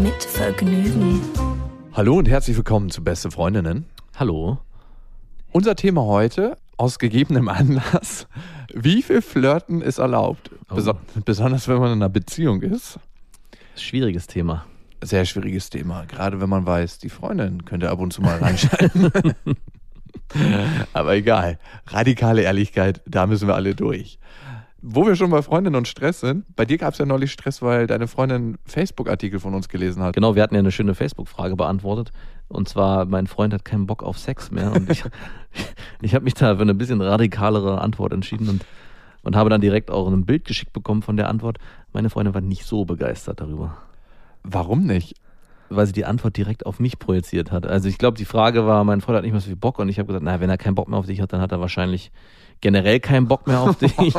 [0.00, 1.20] Mit Vergnügen.
[1.92, 3.84] Hallo und herzlich willkommen zu Beste Freundinnen.
[4.16, 4.58] Hallo.
[5.50, 8.26] Unser Thema heute, aus gegebenem Anlass,
[8.72, 10.50] wie viel Flirten ist erlaubt?
[10.70, 10.76] Oh.
[10.76, 10.94] Beso
[11.26, 12.98] besonders wenn man in einer Beziehung ist.
[13.76, 14.64] Schwieriges Thema.
[15.02, 19.12] Sehr schwieriges Thema, gerade wenn man weiß, die Freundin könnte ab und zu mal reinschalten.
[20.94, 24.18] Aber egal, radikale Ehrlichkeit, da müssen wir alle durch.
[24.84, 27.62] Wo wir schon bei Freundinnen und Stress sind, bei dir gab es ja neulich Stress,
[27.62, 30.16] weil deine Freundin Facebook-Artikel von uns gelesen hat.
[30.16, 32.10] Genau, wir hatten ja eine schöne Facebook-Frage beantwortet.
[32.48, 34.72] Und zwar, mein Freund hat keinen Bock auf Sex mehr.
[34.72, 35.04] Und ich,
[36.02, 38.64] ich habe mich da für eine bisschen radikalere Antwort entschieden und,
[39.22, 41.58] und habe dann direkt auch ein Bild geschickt bekommen von der Antwort.
[41.92, 43.76] Meine Freundin war nicht so begeistert darüber,
[44.42, 45.14] Warum nicht?
[45.76, 47.66] weil sie die Antwort direkt auf mich projiziert hat.
[47.66, 49.78] Also ich glaube, die Frage war, mein Freund hat nicht mehr so viel Bock.
[49.78, 51.52] Und ich habe gesagt, na, wenn er keinen Bock mehr auf dich hat, dann hat
[51.52, 52.10] er wahrscheinlich
[52.62, 53.92] generell keinen Bock mehr auf dich.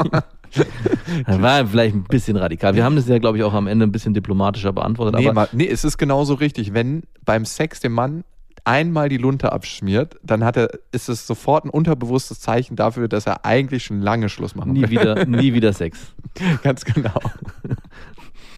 [1.26, 2.76] Das war vielleicht ein bisschen radikal.
[2.76, 5.20] Wir haben das ja, glaube ich, auch am Ende ein bisschen diplomatischer beantwortet.
[5.20, 6.76] Nee, aber nee, es ist genauso richtig.
[6.76, 8.24] Wenn beim Sex dem Mann
[8.64, 13.26] einmal die Lunte abschmiert, dann hat er, ist es sofort ein unterbewusstes Zeichen dafür, dass
[13.26, 14.92] er eigentlich schon lange Schluss machen nie will.
[14.92, 16.14] wieder, nie wieder Sex.
[16.62, 17.20] Ganz genau.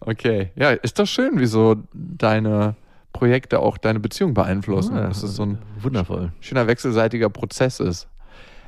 [0.00, 0.50] Okay.
[0.56, 2.76] Ja, ist doch schön, wie so deine
[3.12, 4.96] Projekte auch deine Beziehung beeinflussen.
[4.96, 6.32] Ja, dass es so ein Wundervoll.
[6.40, 8.06] schöner wechselseitiger Prozess ist.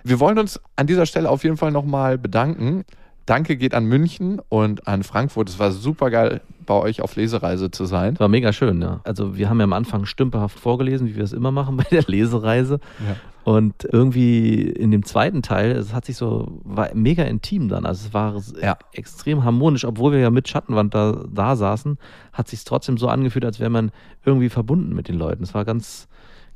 [0.05, 2.85] Wir wollen uns an dieser Stelle auf jeden Fall nochmal bedanken.
[3.27, 5.51] Danke geht an München und an Frankfurt.
[5.51, 8.15] Es war super geil, bei euch auf Lesereise zu sein.
[8.15, 9.01] Das war mega schön, ja.
[9.05, 12.05] Also wir haben ja am Anfang stümperhaft vorgelesen, wie wir es immer machen bei der
[12.07, 12.81] Lesereise.
[13.07, 13.17] Ja.
[13.45, 17.85] Und irgendwie in dem zweiten Teil, es hat sich so, war mega intim dann.
[17.87, 18.79] Also es war Ja.
[18.93, 21.99] extrem harmonisch, obwohl wir ja mit Schattenwand da, da saßen,
[22.33, 23.91] hat sich trotzdem so angefühlt, als wäre man
[24.25, 25.43] irgendwie verbunden mit den Leuten.
[25.43, 26.09] Es war ganz,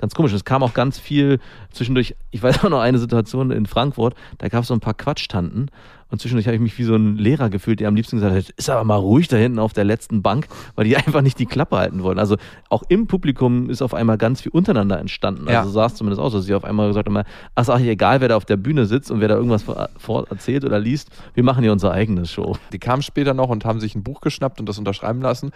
[0.03, 0.33] ganz komisch.
[0.33, 1.39] Es kam auch ganz viel
[1.71, 4.95] zwischendurch, ich weiß auch noch eine Situation in Frankfurt, da gab es so ein paar
[4.95, 5.71] Quatschtanten
[6.11, 8.51] und zwischendurch habe ich mich wie so ein Lehrer gefühlt, der am liebsten gesagt hat,
[8.51, 11.47] ist aber mal ruhig da hinten auf der letzten Bank, weil die einfach nicht die
[11.47, 12.19] Klappe halten wollen.
[12.19, 12.37] Also
[12.69, 15.49] auch im Publikum ist auf einmal ganz viel untereinander entstanden.
[15.49, 15.73] Also Ja.
[15.73, 17.17] sah es zumindest aus, dass sie auf einmal gesagt haben,
[17.55, 19.65] ach, ist eigentlich egal, wer da auf der Bühne sitzt und wer da irgendwas
[19.97, 22.57] vor, erzählt oder liest, wir machen hier unser eigenes Show.
[22.73, 25.53] Die kamen später noch und haben sich ein Buch geschnappt und das unterschreiben lassen.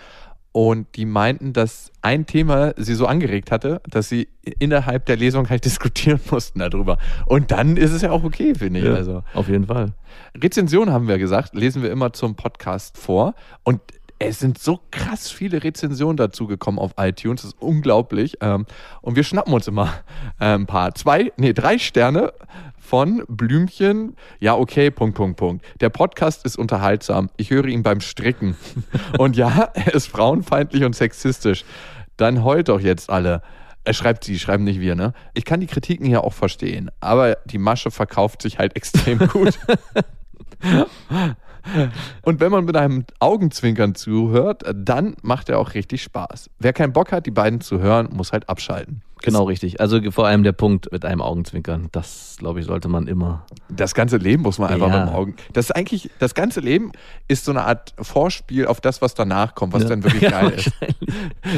[0.53, 5.51] Und die meinten, dass ein Thema sie so angeregt hatte, dass sie innerhalb der Lesung
[5.51, 6.99] halt diskutieren mussten darüber.
[7.27, 8.89] Und dann ist es ja auch okay, finde ich.
[8.89, 9.23] Also.
[9.35, 9.93] Auf jeden Fall.
[10.37, 13.35] Rezension haben wir gesagt, lesen wir immer zum Podcast vor.
[13.65, 13.81] Und
[14.19, 17.43] es sind so krass viele Rezensionen dazu gekommen auf iTunes.
[17.43, 18.39] Das ist unglaublich.
[18.41, 18.67] Ähm,
[19.03, 19.93] Und wir schnappen uns immer
[20.39, 20.95] ein paar.
[20.95, 22.33] Zwei, nee, drei Sterne
[22.79, 24.17] von Blümchen.
[24.41, 25.65] Ja, okay, Punkt, Punkt, Punkt.
[25.81, 27.31] Der Podcast ist unterhaltsam.
[27.37, 28.57] Ich höre ihn beim Stricken.
[29.19, 31.65] Und ja, er ist frauenfeindlich und sexistisch.
[32.17, 33.43] Dann heult doch jetzt alle.
[33.85, 35.13] Er schreibt sie, schreiben nicht wir, ne?
[35.35, 39.59] Ich kann die Kritiken hier auch verstehen, aber die Masche verkauft sich halt extrem gut.
[42.23, 46.51] Und wenn man mit einem Augenzwinkern zuhört, dann macht er auch richtig Spaß.
[46.59, 49.03] Wer keinen Bock hat, die beiden zu hören, muss halt abschalten.
[49.23, 49.81] Genau richtig.
[49.81, 53.47] Also vor allem der Punkt mit einem Augenzwinkern, das glaube ich, sollte man immer.
[53.69, 55.01] Das ganze Leben muss man einfach Ja.
[55.05, 55.37] mit dem Augen.
[55.55, 56.93] Das ist eigentlich, das ganze Leben
[57.27, 59.89] ist so eine Art Vorspiel auf das, was danach kommt, was Ja.
[59.89, 60.71] dann wirklich Ja, geil ist.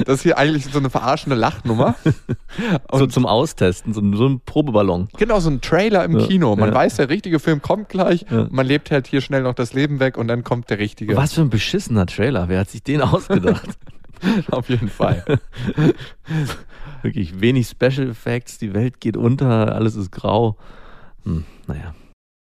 [0.06, 1.96] Das ist hier eigentlich so eine verarschende Lachnummer.
[2.92, 5.08] so zum Austesten, so, so ein Probeballon.
[5.18, 6.54] Genau, so ein Trailer im Kino.
[6.56, 6.74] Man ja.
[6.74, 8.24] weiß, der richtige Film kommt gleich.
[8.50, 11.16] Man lebt halt hier schnell noch das Leben weg und dann kommt der richtige.
[11.16, 12.48] Was für ein beschissener Trailer.
[12.48, 13.68] Wer hat sich den ausgedacht?
[14.50, 15.24] Auf jeden Fall.
[17.02, 20.56] Wirklich wenig Special Effects, die Welt geht unter, alles ist grau.
[21.24, 21.94] Hm, naja.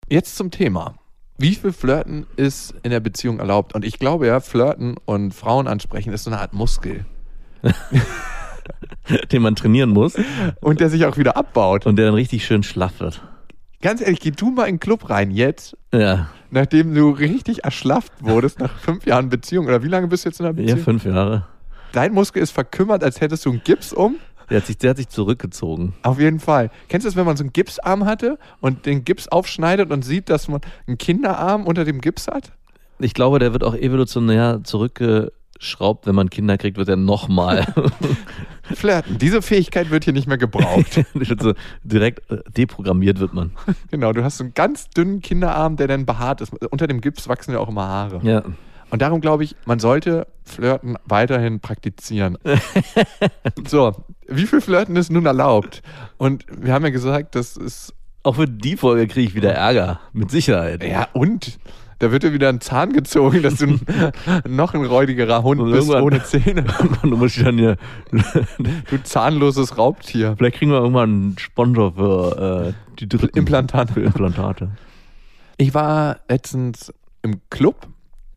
[0.09, 0.95] Jetzt zum Thema.
[1.37, 3.73] Wie viel Flirten ist in der Beziehung erlaubt?
[3.73, 7.05] Und ich glaube ja, Flirten und Frauen ansprechen ist so eine Art Muskel.
[9.31, 10.15] Den man trainieren muss
[10.61, 11.85] Und der sich auch wieder abbaut.
[11.85, 13.21] und der dann richtig schön schlaff wird.
[13.81, 18.11] Ganz ehrlich, geh du mal in den Club rein jetzt, Ja, nachdem du richtig erschlafft
[18.19, 19.67] wurdest nach fünf Jahren Beziehung.
[19.67, 20.79] Oder wie lange bist du jetzt in der ja, Beziehung?
[20.83, 21.47] fünf Jahre.
[21.93, 24.17] Dein Muskel ist verkümmert, als hättest du einen Gips um.
[24.49, 25.93] Der hat sich, der hat sich zurückgezogen.
[26.03, 26.71] Auf jeden Fall.
[26.87, 30.29] Kennst du das, wenn man so einen Gipsarm hatte und den Gips aufschneidet und sieht,
[30.29, 32.51] dass man einen Kinderarm unter dem Gips hat?
[32.99, 36.05] Ich glaube, der wird auch evolutionär zurückgeschraubt.
[36.05, 37.65] Wenn man Kinder kriegt, wird er nochmal
[38.63, 39.17] Flirten.
[39.17, 41.05] Diese Fähigkeit wird hier nicht mehr gebraucht.
[41.39, 41.53] so
[41.83, 43.51] direkt äh, deprogrammiert wird man.
[43.89, 46.53] genau, du hast so einen ganz dünnen Kinderarm, der dann behaart ist.
[46.71, 48.19] Unter dem Gips wachsen ja auch immer Haare.
[48.23, 48.43] Ja.
[48.89, 52.37] Und darum glaube ich, man sollte Flirten weiterhin praktizieren.
[53.67, 53.95] so,
[54.27, 55.81] wie viel Flirten ist nun erlaubt?
[56.17, 57.93] Und wir haben ja gesagt, das ist.
[58.23, 60.83] Auch für die Folge kriege ich wieder Ärger, mit Sicherheit.
[60.83, 61.59] Ja, und?
[61.99, 63.81] Da wird dir wieder ein Zahn gezogen, dass du ein,
[64.47, 66.63] noch ein räudigerer Hund Und bist ohne Zähne.
[67.03, 67.75] du musst dann hier.
[68.89, 70.35] Du zahnloses Raubtier.
[70.37, 73.93] Vielleicht kriegen wir irgendwann einen Sponsor für äh, die dritten Implantate.
[73.93, 74.69] Für Implantate.
[75.57, 77.87] Ich war letztens im Club.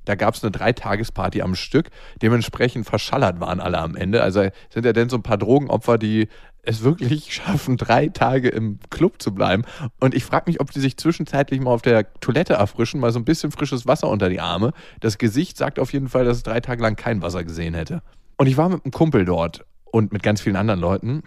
[0.04, 1.90] Da gab es eine Dreitagesparty am Stück.
[2.20, 4.22] Dementsprechend verschallert waren alle am Ende.
[4.22, 6.28] Also sind ja denn so ein paar Drogenopfer, die
[6.62, 9.64] es wirklich schaffen, drei Tage im Club zu bleiben.
[10.00, 13.18] Und ich frage mich, ob die sich zwischenzeitlich mal auf der Toilette erfrischen, mal so
[13.18, 14.72] ein bisschen frisches Wasser unter die Arme.
[15.00, 18.02] Das Gesicht sagt auf jeden Fall, dass es drei Tage lang kein Wasser gesehen hätte.
[18.36, 21.22] Und ich war mit einem Kumpel dort und mit ganz vielen anderen Leuten.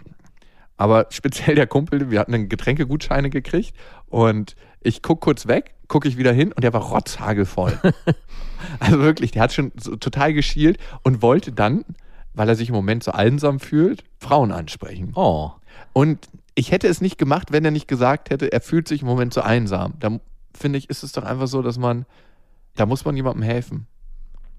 [0.76, 3.74] Aber speziell der Kumpel, wir hatten einen Getränkegutscheine gekriegt
[4.06, 7.78] und ich guck kurz weg, gucke ich wieder hin und der war rotzhagelvoll.
[8.78, 11.84] also wirklich, der hat schon so total geschielt und wollte dann,
[12.34, 15.12] weil er sich im Moment so einsam fühlt, Frauen ansprechen.
[15.14, 15.52] Oh.
[15.92, 19.08] Und ich hätte es nicht gemacht, wenn er nicht gesagt hätte, er fühlt sich im
[19.08, 19.94] Moment so einsam.
[20.00, 20.18] Da
[20.54, 22.06] finde ich, ist es doch einfach so, dass man,
[22.74, 23.86] da muss man jemandem helfen.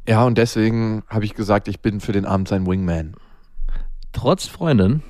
[0.08, 3.16] Ja, und deswegen habe ich gesagt, ich bin für den Abend sein Wingman.
[4.14, 5.04] Trotz Freundin.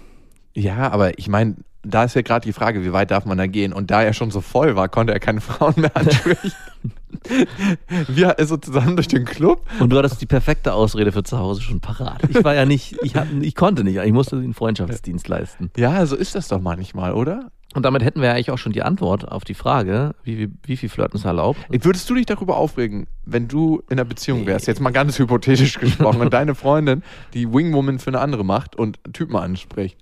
[0.56, 3.48] Ja, aber ich meine, da ist ja gerade die Frage, wie weit darf man da
[3.48, 3.74] gehen?
[3.74, 6.54] Und da er schon so voll war, konnte er keine Frauen mehr ansprechen.
[8.08, 9.62] Wir also zusammen durch den Club.
[9.80, 12.22] Und du hattest die perfekte Ausrede für zu Hause schon parat.
[12.30, 15.72] Ich war ja nicht, ich, hab, ich konnte nicht, ich musste den Freundschaftsdienst leisten.
[15.78, 17.52] Ja, so ist das doch manchmal, oder?
[17.74, 20.50] Und damit hätten wir ja eigentlich auch schon die Antwort auf die Frage, wie, wie,
[20.64, 21.60] wie viel Flirten ist erlaubt.
[21.70, 25.78] Würdest du dich darüber aufregen, wenn du in einer Beziehung wärst, jetzt mal ganz hypothetisch
[25.80, 27.04] gesprochen, und deine Freundin
[27.34, 29.98] die Wingwoman für eine andere macht und Typen anspricht?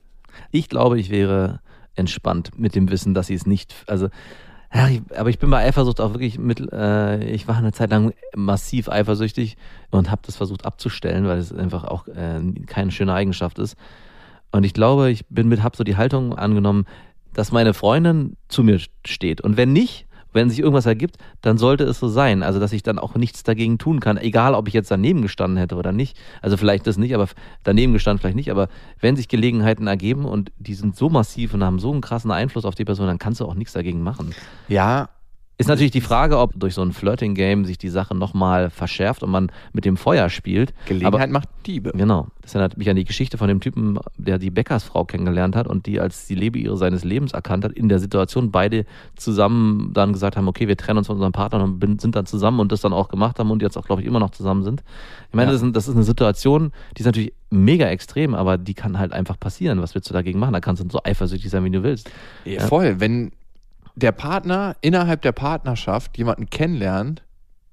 [0.51, 1.59] Ich glaube, ich wäre
[1.95, 4.09] entspannt mit dem Wissen, dass sie es nicht, also,
[4.73, 7.91] ja, ich, aber ich bin bei Eifersucht auch wirklich mit, äh, ich war eine Zeit
[7.91, 9.57] lang massiv eifersüchtig
[9.91, 13.77] und habe das versucht abzustellen, weil es einfach auch äh, keine schöne Eigenschaft ist.
[14.51, 16.85] Und ich glaube, ich bin mit, habe so die Haltung angenommen,
[17.33, 19.41] dass meine Freundin zu mir steht.
[19.41, 22.43] Und wenn nicht, wenn sich irgendwas ergibt, dann sollte es so sein.
[22.43, 24.17] Also, dass ich dann auch nichts dagegen tun kann.
[24.17, 26.17] Egal, ob ich jetzt daneben gestanden hätte oder nicht.
[26.41, 27.27] Also, vielleicht das nicht, aber
[27.63, 28.51] daneben gestanden vielleicht nicht.
[28.51, 28.67] Aber
[28.99, 32.65] wenn sich Gelegenheiten ergeben und die sind so massiv und haben so einen krassen Einfluss
[32.65, 34.35] auf die Person, dann kannst du auch nichts dagegen machen.
[34.67, 35.09] Ja,
[35.57, 39.31] Ist natürlich die Frage, ob durch so ein Flirting-Game sich die Sache nochmal verschärft und
[39.31, 40.73] man mit dem Feuer spielt.
[40.85, 41.91] Gelegenheit macht Diebe.
[41.95, 42.27] Genau.
[42.41, 45.85] Das erinnert mich an die Geschichte von dem Typen, der die Bäckersfrau kennengelernt hat und
[45.85, 48.85] die als die Lebe ihre seines Lebens erkannt hat, in der Situation beide
[49.15, 52.59] zusammen dann gesagt haben, okay, wir trennen uns von unserem Partner und sind dann zusammen
[52.59, 54.83] und das dann auch gemacht haben und jetzt auch, glaube ich, immer noch zusammen sind.
[55.29, 55.53] Ich meine, Ja.
[55.53, 59.13] das, ist, das ist eine Situation, die ist natürlich mega extrem, aber die kann halt
[59.13, 59.81] einfach passieren.
[59.81, 60.51] Was willst du dagegen machen?
[60.53, 62.11] Da kannst du so eifersüchtig sein, wie du willst.
[62.43, 62.99] Ja, voll.
[62.99, 63.31] Wenn
[63.95, 67.23] der Partner innerhalb der Partnerschaft jemanden kennenlernt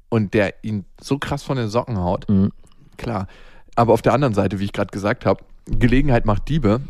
[0.08, 2.52] und der ihn so krass von den Socken haut, Mhm.
[2.96, 3.26] klar.
[3.74, 6.80] Aber auf der anderen Seite, wie ich gerade gesagt habe, Gelegenheit macht Diebe.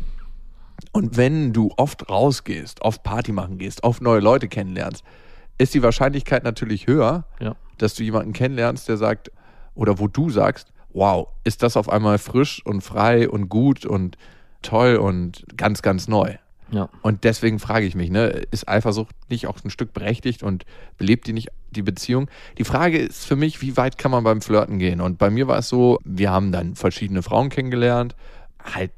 [0.91, 5.03] Und wenn du oft rausgehst, oft Party machen gehst, oft neue Leute kennenlernst,
[5.57, 7.55] ist die Wahrscheinlichkeit natürlich höher, Ja.
[7.77, 9.31] dass du jemanden kennenlernst, der sagt,
[9.75, 14.17] oder wo du sagst, wow, ist das auf einmal frisch und frei und gut und
[14.61, 16.35] toll und ganz, ganz neu.
[16.73, 16.89] Ja.
[17.03, 20.65] Und deswegen frage ich mich, ne, ist Eifersucht nicht auch ein Stück berechtigt und
[20.97, 22.29] belebt die nicht die Beziehung?
[22.57, 24.99] Die Frage ist für mich, wie weit kann man beim Flirten gehen?
[24.99, 28.15] Und bei mir war es so, wir haben dann verschiedene Frauen kennengelernt,
[28.59, 28.91] halt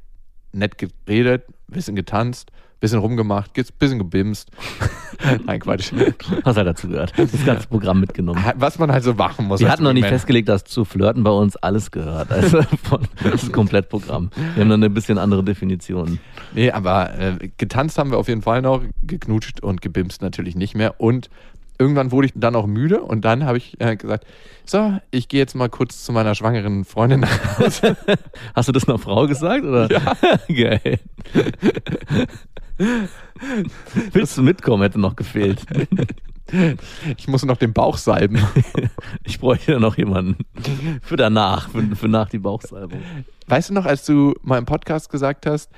[0.54, 2.50] nett geredet, bisschen getanzt,
[2.86, 4.50] bisschen rumgemacht, ge- bisschen gebimst.
[5.46, 5.92] Nein, Quatsch.
[6.44, 7.14] Was hat dazu gehört?
[7.18, 8.44] Das ganze Programm mitgenommen.
[8.58, 9.60] Was man halt so machen muss.
[9.60, 12.32] Wir hatten noch nicht festgelegt, dass zu flirten bei uns alles gehört.
[12.32, 14.30] Also von, das ist ein Komplettprogramm.
[14.54, 16.20] Wir haben noch eine bisschen andere Definition.
[16.54, 20.76] Nee, aber äh, getanzt haben wir auf jeden Fall noch, geknutscht und gebimst natürlich nicht
[20.76, 21.00] mehr.
[21.02, 21.30] Und
[21.80, 24.26] irgendwann wurde ich dann auch müde und dann habe ich äh, gesagt,
[24.66, 27.98] so, ich gehe jetzt mal kurz zu meiner schwangeren Freundin nach Hause.
[28.54, 29.64] Hast du das einer Frau gesagt?
[29.66, 29.92] Oder?
[29.92, 30.16] Ja.
[30.48, 31.00] Geil.
[34.12, 35.66] Willst du mitkommen, hätte noch gefehlt.
[37.18, 38.38] Ich muss noch den Bauch salben.
[39.24, 40.38] Ich bräuchte noch jemanden
[41.02, 43.02] für danach, für, für nach die Bauchsalbung.
[43.48, 45.72] Weißt du noch, als du mal im Podcast gesagt hast,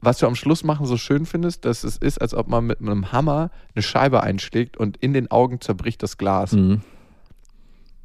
[0.00, 2.80] was du am Schluss machen so schön findest, dass es ist, als ob man mit
[2.80, 6.52] einem Hammer eine Scheibe einschlägt und in den Augen zerbricht das Glas.
[6.52, 6.82] Mhm.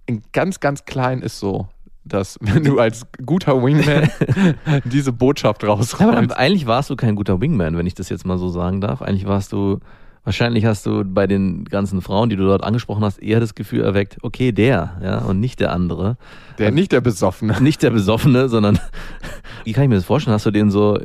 [0.08, 1.68] In ganz, ganz klein ist so,
[2.05, 4.10] dass wenn du als guter Wingman
[4.86, 6.38] diese Botschaft Ja, aber rausholst.
[6.38, 9.01] eigentlich warst du kein guter Wingman, wenn ich das jetzt mal so sagen darf.
[9.01, 9.79] Eigentlich warst du,
[10.24, 13.81] wahrscheinlich hast du bei den ganzen Frauen, die du dort angesprochen hast, eher das Gefühl
[13.81, 16.17] erweckt, okay, der, ja, und nicht der andere.
[16.57, 17.62] Der nicht der Besoffene.
[17.62, 18.79] Nicht der Besoffene, sondern,
[19.63, 20.33] wie kann ich mir das vorstellen?
[20.33, 21.00] Hast du den so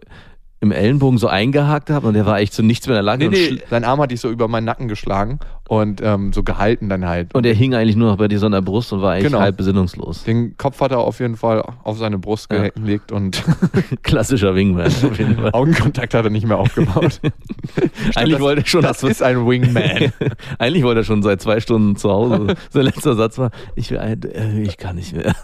[0.61, 3.29] im Ellenbogen so eingehakt gehabt und der war echt zu nichts mehr in der Lage?
[3.31, 5.39] Nee, nee, sein Arm hat dich so über meinen Nacken geschlagen
[5.69, 7.35] und ähm, so gehalten dann halt.
[7.35, 9.25] Und er hing eigentlich nur noch bei dir so an der Brust und war eigentlich
[9.27, 9.41] Genau.
[9.41, 10.25] halb besinnungslos.
[10.25, 12.69] Den Kopf hat er auf jeden Fall auf seine Brust Ja.
[12.71, 13.43] gelegt und
[14.03, 15.51] Klassischer Wingman auf jeden Fall.
[15.53, 17.21] Augenkontakt hat er nicht mehr aufgebaut.
[18.15, 20.13] Eigentlich das, wollte er schon das das- ist ein Wingman.
[20.59, 22.55] Eigentlich wollte er schon seit zwei Stunden zu Hause.
[22.71, 25.35] Sein letzter Satz war, ich, will äh, ich kann nicht mehr.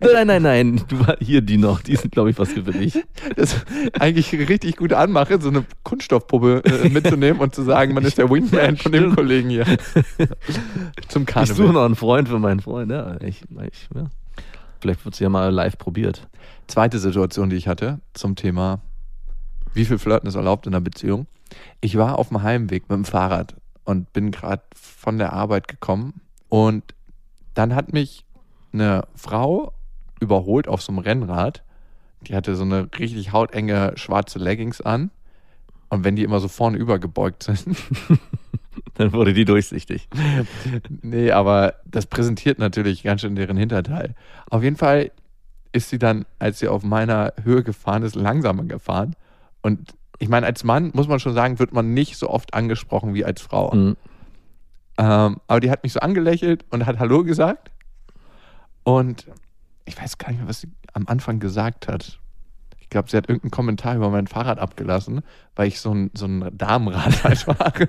[0.00, 2.98] nein, nein, nein, du hier die noch, die sind glaube ich was für dich.
[3.36, 3.66] Das ist
[3.98, 8.28] eigentlich richtig gut anmache, so eine Kunststoffpuppe äh, mitzunehmen und zu sagen, man ist der
[8.28, 9.12] Wingman von dem.
[9.14, 9.64] Kollegen hier.
[11.08, 11.72] Zum Ich suche Karneval.
[11.72, 12.90] noch einen Freund für meinen Freund.
[12.90, 14.06] Ja, ich, ich, ja.
[14.80, 16.28] Vielleicht wird es ja mal live probiert.
[16.66, 18.80] Zweite Situation, die ich hatte zum Thema,
[19.74, 21.26] wie viel Flirten ist erlaubt in einer Beziehung.
[21.80, 23.54] Ich war auf dem Heimweg mit dem Fahrrad
[23.84, 26.82] und bin gerade von der Arbeit gekommen und
[27.54, 28.24] dann hat mich
[28.72, 29.72] eine Frau
[30.20, 31.62] überholt auf so einem Rennrad.
[32.26, 35.10] Die hatte so eine richtig hautenge schwarze Leggings an.
[35.88, 37.66] Und wenn die immer so vorne übergebeugt sind,
[39.02, 40.08] Dann wurde die durchsichtig.
[41.02, 44.14] nee, aber das präsentiert natürlich ganz schön deren Hinterteil.
[44.48, 45.10] Auf jeden Fall
[45.72, 49.16] ist sie dann, als sie auf meiner Höhe gefahren ist, langsamer gefahren.
[49.60, 53.12] Und ich meine, als Mann muss man schon sagen, wird man nicht so oft angesprochen
[53.12, 53.74] wie als Frau.
[53.74, 53.96] Mhm.
[54.98, 57.72] Ähm, aber die hat mich so angelächelt und hat Hallo gesagt.
[58.84, 59.26] Und
[59.84, 62.20] ich weiß gar nicht mehr, was sie am Anfang gesagt hat.
[62.78, 65.22] Ich glaube, sie hat irgendeinen Kommentar über mein Fahrrad abgelassen,
[65.56, 67.88] weil ich so ein, so ein Damenrad halt fahre.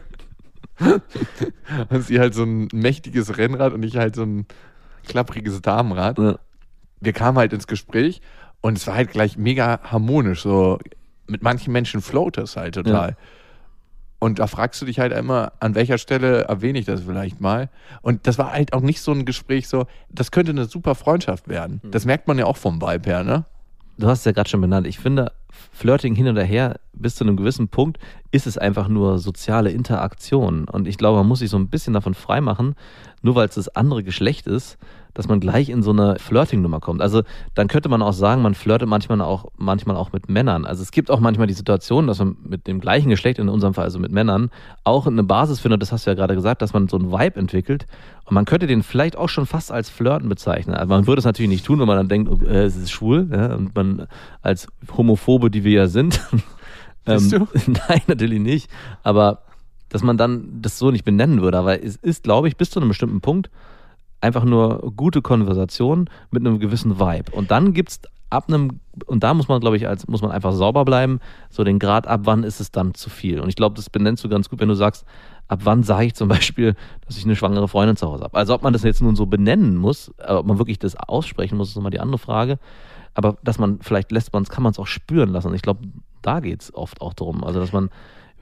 [1.90, 4.46] und sie halt so ein mächtiges Rennrad und ich halt so ein
[5.06, 6.18] klappriges Damenrad.
[6.18, 6.40] Ja.
[7.00, 8.22] Wir kamen halt ins Gespräch
[8.62, 10.42] und es war halt gleich mega harmonisch.
[10.42, 10.80] So
[11.28, 13.16] mit manchen Menschen float es halt total.
[14.20, 17.70] Und da fragst du dich halt immer, an welcher Stelle erwähne ich das vielleicht mal.
[18.02, 21.50] Und das war halt auch nicht so ein Gespräch so, das könnte eine super Freundschaft
[21.50, 21.82] werden.
[21.92, 23.46] Das merkt man ja auch vom Vibe her, ne?
[23.98, 24.88] Du hast es ja gerade schon benannt.
[24.88, 25.32] Ich finde,
[25.72, 28.00] Flirting hin oder her, bis zu einem gewissen Punkt,
[28.32, 30.68] ist es einfach nur soziale Interaktion.
[30.68, 32.76] Und ich glaube, man muss sich so ein bisschen davon freimachen,
[33.24, 34.78] nur weil es das andere Geschlecht ist,
[35.14, 37.02] dass man gleich in so eine Flirting-Nummer kommt.
[37.02, 40.66] Also dann könnte man auch sagen, man flirtet manchmal auch, manchmal auch mit Männern.
[40.66, 43.74] Also es gibt auch manchmal die Situation, dass man mit dem gleichen Geschlecht, in unserem
[43.74, 44.50] Fall also mit Männern,
[44.84, 47.40] auch eine Basis findet, das hast du ja gerade gesagt, dass man so einen Vibe
[47.40, 47.86] entwickelt.
[48.26, 50.76] Und man könnte den vielleicht auch schon fast als Flirten bezeichnen.
[50.76, 52.92] Also man würde es natürlich nicht tun, wenn man dann denkt, oh, äh, es ist
[52.92, 53.30] schwul.
[53.32, 54.08] Ja, und man
[54.42, 56.22] als Homophobe, die wir ja sind.
[57.06, 57.48] Bist du?
[57.88, 58.70] Nein, natürlich nicht.
[59.04, 59.44] Aber
[59.94, 61.58] dass man dann das so nicht benennen würde.
[61.58, 63.50] Aber es ist, glaube ich, bis zu einem bestimmten Punkt
[64.22, 67.32] einfach nur gute Konversation mit einem gewissen Vibe.
[67.32, 70.54] Und dann gibt's ab einem, und da muss man, glaube ich, als muss man einfach
[70.54, 71.20] sauber bleiben,
[71.52, 73.40] so den Grad, ab wann ist es dann zu viel.
[73.40, 75.06] Und ich glaube, das benennst du ganz gut, wenn du sagst,
[75.48, 78.36] ab wann sage ich zum Beispiel, dass ich eine schwangere Freundin zu Hause habe.
[78.36, 81.70] Also ob man das jetzt nun so benennen muss, ob man wirklich das aussprechen muss,
[81.70, 82.58] ist nochmal die andere Frage.
[83.14, 85.50] Aber dass man, vielleicht lässt man es, kann man es auch spüren lassen.
[85.50, 85.82] Und ich glaube,
[86.24, 87.44] da geht's oft auch darum.
[87.44, 87.90] Also, dass man,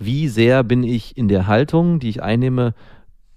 [0.04, 2.74] wie sehr bin ich in der Haltung, die ich einnehme,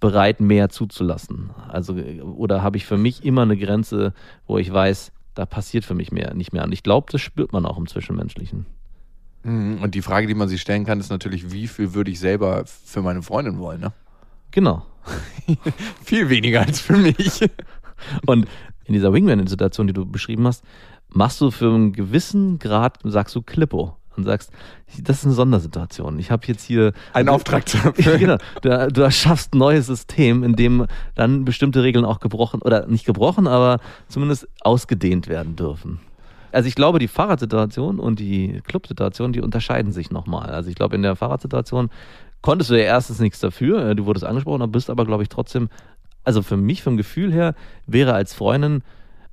[0.01, 1.51] bereit, mehr zuzulassen?
[1.69, 4.15] Also, oder habe ich für mich immer eine Grenze,
[4.47, 6.65] wo ich weiß, da passiert für mich mehr, nicht mehr.
[6.65, 8.67] Und ich glaube, das spürt man auch im Zwischenmenschlichen.
[9.43, 9.83] Mhm.
[9.83, 12.65] Und die Frage, die man sich stellen kann, ist natürlich, wie viel würde ich selber
[12.67, 13.93] für meine Freundin wollen, ne?
[14.51, 14.87] Genau.
[16.05, 17.41] Viel weniger als für mich.
[18.27, 18.47] Und
[18.85, 20.65] in dieser Wingman-Situation, die du beschrieben hast,
[21.09, 24.51] machst du für einen gewissen Grad, sagst du Klippo und sagst,
[25.03, 26.19] das ist eine Sondersituation.
[26.19, 30.57] Ich habe jetzt hier Einen Auftrag zu genau, du, du erschaffst ein neues System, in
[30.57, 36.01] dem dann bestimmte Regeln auch gebrochen oder nicht gebrochen, aber zumindest ausgedehnt werden dürfen.
[36.53, 40.51] Also ich glaube, die Fahrradsituation und die Clubsituation, die unterscheiden sich nochmal.
[40.51, 41.91] Also ich glaube, in der Fahrradsituation
[42.43, 45.69] konntest du ja erstens nichts dafür, äh, du wurdest angesprochen, bist aber, glaube ich, trotzdem,
[46.23, 47.55] also für mich, vom Gefühl her,
[47.87, 48.83] wäre als Freundin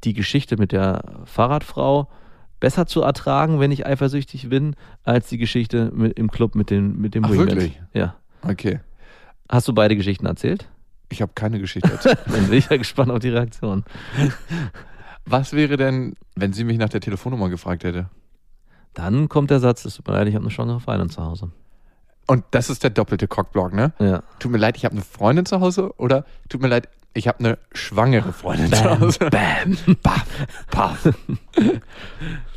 [0.04, 2.08] die Geschichte mit der Fahrradfrau
[2.62, 7.02] besser zu ertragen, wenn ich eifersüchtig bin, als die Geschichte mit, im Club mit dem,
[7.02, 7.48] mit dem Ach, Wingman.
[7.50, 7.82] wirklich?
[7.94, 8.16] Ja.
[8.44, 8.80] Okay.
[9.50, 10.70] Hast du beide Geschichten erzählt?
[11.10, 12.20] Ich habe keine Geschichte erzählt.
[12.28, 13.84] Dann bin ich ja gespannt auf die Reaktion.
[15.26, 18.10] Was wäre denn, wenn sie mich nach der Telefonnummer gefragt hätte?
[18.94, 21.52] Dann kommt der Satz, es tut mir leid, ich habe eine schwangere Freundin zu Hause.
[22.28, 23.94] Und das ist der doppelte Cockblock, ne?
[24.00, 24.24] Ja.
[24.40, 27.40] Tut mir leid, ich habe eine Freundin zu Hause oder tut mir leid, ich habe
[27.40, 29.30] eine schwangere Freundin zu Hause.
[29.30, 29.78] Bam.
[30.04, 30.26] Paff,
[30.70, 31.10] paff.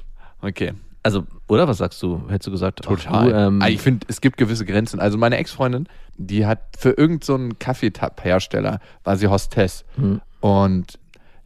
[0.44, 0.72] Okay,
[1.02, 2.22] Also, oder was sagst du?
[2.28, 3.30] Hättest du gesagt, total.
[3.30, 5.00] Du, ähm, Ah, ich finde, es gibt gewisse Grenzen.
[5.00, 9.84] Also meine Ex-Freundin, die hat für irgendeinen so einen Kaffeetab-Hersteller, war sie Hostess.
[9.96, 10.20] Hm.
[10.40, 10.98] Und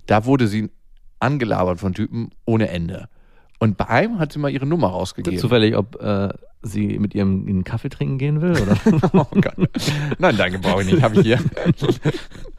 [0.06, 0.70] da wurde sie
[1.20, 3.08] angelabert von Typen ohne Ende.
[3.60, 5.38] Und bei einem hat sie mal ihre Nummer rausgegeben.
[5.38, 6.28] zufällig, ob äh,
[6.62, 8.52] sie mit ihrem einen Kaffee trinken gehen will?
[8.52, 8.76] Oder?
[9.12, 9.56] Oh Gott.
[10.18, 11.02] Nein, danke, brauche ich nicht.
[11.02, 11.40] Habe ich hier.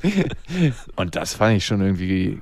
[0.95, 2.39] Und das fand ich schon irgendwie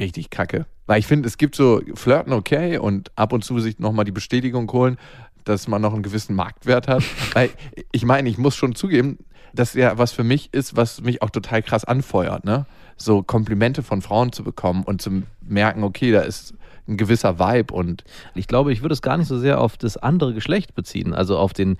[0.00, 0.66] richtig kacke.
[0.86, 4.12] Weil ich finde, es gibt so Flirten okay und ab und zu sich nochmal die
[4.12, 4.98] Bestätigung holen,
[5.44, 7.02] dass man noch einen gewissen Marktwert hat.
[7.34, 7.50] Weil
[7.92, 9.18] ich meine, ich muss schon zugeben,
[9.54, 12.66] dass ja was für mich ist, was mich auch total krass anfeuert, ne?
[12.98, 16.54] So Komplimente von Frauen zu bekommen und zu merken, okay, da ist
[16.88, 19.96] ein gewisser Vibe und Ich glaube, ich würde es gar nicht so sehr auf das
[19.96, 21.78] andere Geschlecht beziehen, also auf den,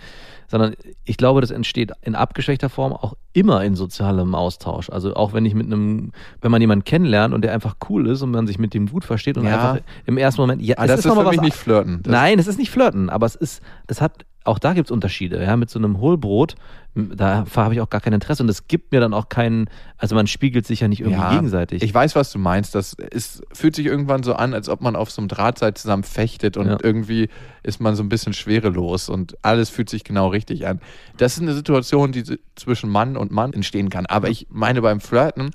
[0.49, 4.91] sondern ich glaube, das entsteht in abgeschwächter Form auch immer in sozialem Austausch.
[4.91, 8.23] Also auch wenn ich mit einem, wenn man jemanden kennenlernt und der einfach cool ist
[8.23, 9.55] und man sich mit dem gut versteht und Ja.
[9.73, 12.03] einfach im ersten Moment, ja, Ah, das ist, mal für mich was- nicht flirten.
[12.03, 14.91] Das, Nein, es ist nicht flirten, aber es ist, es hat, auch da gibt es
[14.91, 15.43] Unterschiede.
[15.43, 16.55] Ja, mit so einem Hohlbrot,
[16.95, 20.15] da habe ich auch gar kein Interesse und es gibt mir dann auch keinen, also
[20.15, 21.83] man spiegelt sich ja nicht irgendwie Ja, gegenseitig.
[21.83, 22.75] Ich weiß, was du meinst.
[22.75, 26.05] Das ist, fühlt sich irgendwann so an, als ob man auf so einem Drahtseil zusammen
[26.05, 26.79] fechtet und Ja.
[26.83, 27.29] irgendwie
[27.63, 30.81] ist man so ein bisschen schwerelos und alles fühlt sich genau richtig an.
[31.19, 34.07] Das ist eine Situation, die zwischen Mann und Mann entstehen kann.
[34.07, 35.51] Aber ich meine beim Flirten,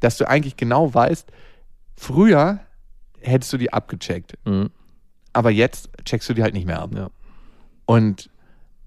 [0.00, 1.30] dass du eigentlich genau weißt,
[1.96, 2.60] früher
[3.20, 4.70] hättest du die abgecheckt, Mhm,
[5.32, 6.90] aber jetzt checkst du die halt nicht mehr ab.
[6.94, 7.08] ja.
[7.86, 8.28] Und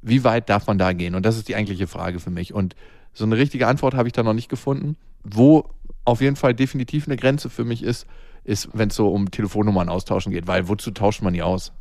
[0.07, 1.15] wie weit darf man da gehen?
[1.15, 2.53] Und das ist die eigentliche Frage für mich.
[2.53, 2.75] Und
[3.13, 4.97] so eine richtige Antwort habe ich da noch nicht gefunden.
[5.23, 5.69] Wo
[6.03, 8.05] auf jeden Fall definitiv eine Grenze für mich ist,
[8.43, 11.71] ist, wenn es so um Telefonnummern austauschen geht, weil wozu tauscht man die aus?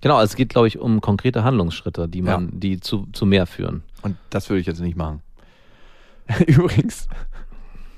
[0.00, 2.50] Genau, es geht, glaube ich, um konkrete Handlungsschritte, die man, Ja.
[2.52, 3.82] die zu, zu mehr führen.
[4.02, 5.20] Und das würde ich jetzt nicht machen.
[6.46, 7.08] Übrigens,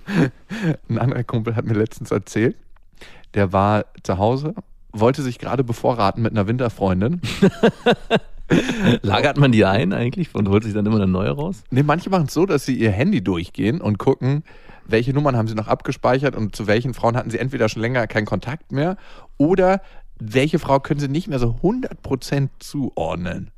[0.89, 2.57] ein anderer Kumpel hat mir letztens erzählt,
[3.35, 4.55] der war zu Hause,
[4.93, 7.21] wollte sich gerade bevorraten mit einer Winterfreundin.
[9.03, 11.65] Lagert man die ein eigentlich und holt sich dann immer eine neue raus?
[11.71, 14.45] Nee, manche machen es so, dass sie ihr Handy durchgehen und gucken,
[14.87, 18.07] welche Nummern haben sie noch abgespeichert und zu welchen Frauen hatten sie entweder schon länger
[18.07, 18.97] keinen Kontakt mehr
[19.37, 19.81] oder
[20.19, 23.51] welche Frau können sie nicht mehr so 100% zuordnen.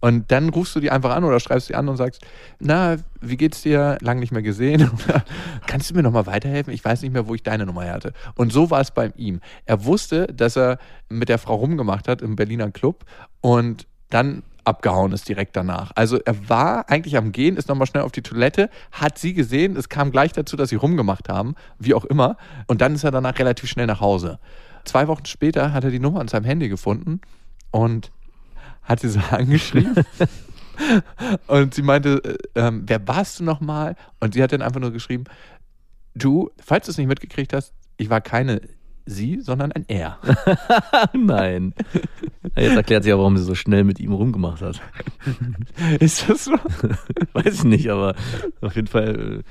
[0.00, 2.24] Und dann rufst du die einfach an oder schreibst sie an und sagst,
[2.60, 3.98] na, wie geht's dir?
[4.00, 4.88] Lang nicht mehr gesehen.
[5.66, 6.72] Kannst du mir nochmal weiterhelfen?
[6.72, 8.12] Ich weiß nicht mehr, wo ich deine Nummer hatte.
[8.36, 9.40] Und so war es bei ihm.
[9.64, 13.04] Er wusste, dass er mit der Frau rumgemacht hat im Berliner Club
[13.40, 15.92] und dann abgehauen ist direkt danach.
[15.94, 19.76] Also er war eigentlich am Gehen, ist nochmal schnell auf die Toilette, hat sie gesehen,
[19.76, 22.36] es kam gleich dazu, dass sie rumgemacht haben, wie auch immer.
[22.66, 24.38] Und dann ist er danach relativ schnell nach Hause.
[24.84, 27.20] Zwei Wochen später hat er die Nummer an seinem Handy gefunden
[27.70, 28.12] und
[28.82, 30.04] hat sie so angeschrieben.
[31.46, 33.96] und sie meinte, äh, ähm, wer warst du nochmal?
[34.20, 35.24] Und sie hat dann einfach nur geschrieben,
[36.14, 38.60] du, falls du es nicht mitgekriegt hast, ich war keine
[39.08, 40.18] sie, sondern ein er.
[41.12, 41.74] Nein.
[42.56, 44.80] Jetzt erklärt sich ja, warum sie so schnell mit ihm rumgemacht hat.
[46.00, 46.52] Ist das so?
[47.32, 48.14] Weiß ich nicht, aber
[48.60, 49.42] auf jeden Fall,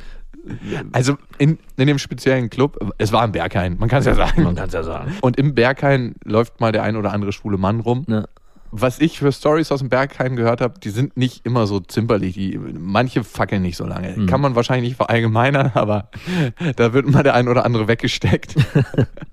[0.91, 4.15] Also in, in dem speziellen Club, es war im Berghain, man kann es ja äh,
[4.15, 4.43] sagen.
[4.43, 5.13] man kann es ja sagen.
[5.22, 8.06] Und im Berghain läuft mal der ein oder andere schwule Mann rum.
[8.08, 8.26] Ja.
[8.71, 12.36] Was ich für Stories aus dem Berghain gehört habe, die sind nicht immer so zimperlich.
[12.36, 14.15] Die, manche fackeln nicht so lange.
[14.15, 14.27] Mhm.
[14.27, 16.10] Kann man wahrscheinlich nicht verallgemeinern, aber
[16.75, 18.56] da wird mal der ein oder andere weggesteckt.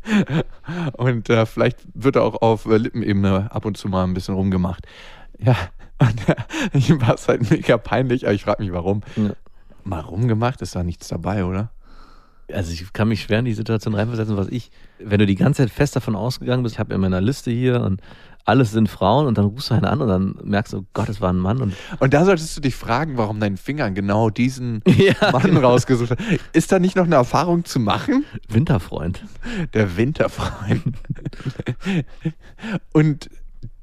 [0.93, 4.35] und äh, vielleicht wird er auch auf äh, Lippenebene ab und zu mal ein bisschen
[4.35, 4.87] rumgemacht.
[5.39, 5.57] Ja,
[5.99, 9.03] und äh, ihm war es halt mega peinlich, aber ich frage mich, warum.
[9.17, 9.31] Ja.
[9.85, 11.71] Mal rumgemacht, ist da nichts dabei, oder?
[12.53, 15.63] Also ich kann mich schwer in die Situation reinversetzen, was ich, wenn du die ganze
[15.63, 18.01] Zeit fest davon ausgegangen bist, ich habe in meiner Liste hier und
[18.47, 21.09] alles sind Frauen und dann rufst du einen an und dann merkst du, oh Gott,
[21.09, 24.29] es war ein Mann und Und da solltest du dich fragen, warum dein Finger genau
[24.31, 25.61] diesen Ja, Mann genau.
[25.71, 26.19] rausgesucht hat.
[26.53, 28.25] Ist da nicht noch eine Erfahrung zu machen?
[28.49, 29.25] Winterfreund.
[29.73, 30.83] Der Winterfreund.
[32.93, 33.31] Und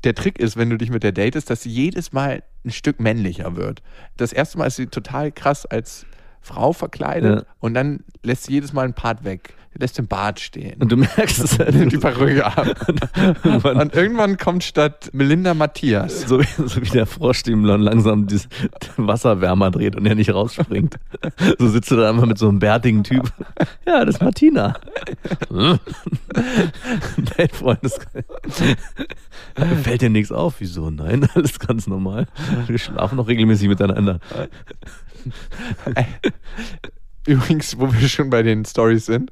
[0.03, 2.99] der Trick ist, wenn du dich mit der datest, dass sie jedes Mal ein Stück
[2.99, 3.81] männlicher wird.
[4.17, 6.05] Das erste Mal ist sie total krass als
[6.41, 7.45] Frau verkleidet Ja.
[7.59, 9.53] und dann lässt sie jedes Mal einen Part weg.
[9.77, 10.79] Lässt den Bart stehen.
[10.81, 11.73] Und du merkst es halt.
[11.75, 12.67] nimmt die Perücke ab.
[13.43, 16.21] irgendwann- Und irgendwann kommt statt Melinda Matthias.
[16.27, 18.47] So, wie- so wie der Frosch, dem langsam das
[18.97, 20.97] Wasserwärmer dreht und er nicht rausspringt.
[21.57, 23.31] So sitzt du da einfach mit so einem bärtigen Typ.
[23.87, 24.75] Ja, das ist Martina.
[27.37, 28.05] Dein Freund ist.
[29.83, 30.55] Fällt dir nichts auf?
[30.59, 30.89] Wieso?
[30.89, 32.27] Nein, alles ganz normal.
[32.67, 34.19] Wir schlafen noch regelmäßig miteinander.
[37.27, 39.31] Übrigens, wo wir schon bei den Stories sind,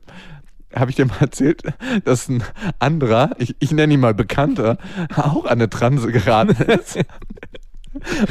[0.76, 1.64] habe ich dir mal erzählt,
[2.06, 2.44] dass ein
[2.78, 4.78] anderer, ich, ich nenne ihn mal Bekannter,
[5.16, 7.00] auch an eine Transe geraten ist.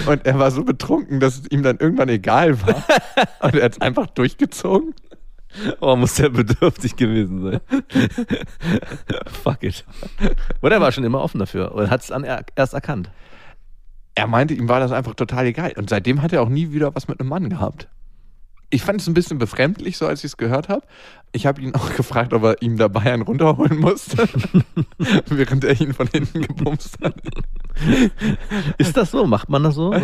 [0.07, 2.85] Und er war so betrunken, dass es ihm dann irgendwann egal war.
[3.41, 4.95] Und er hat es einfach durchgezogen.
[5.81, 7.61] Oh, muss der bedürftig gewesen sein.
[9.43, 9.85] Fuck it.
[10.63, 12.13] Oder er war schon immer offen dafür und hat es
[12.55, 13.11] erst erkannt.
[14.15, 15.73] Er meinte, ihm war das einfach total egal.
[15.77, 17.89] Und seitdem hat er auch nie wieder was mit einem Mann gehabt.
[18.71, 20.83] Ich fand es ein bisschen befremdlich, so als ich es gehört habe.
[21.33, 24.29] Ich habe ihn auch gefragt, ob er ihm dabei einen runterholen musste,
[25.27, 27.15] während er ihn von hinten gebumst hat.
[28.79, 29.27] Ist das so?
[29.27, 29.95] Macht man das so?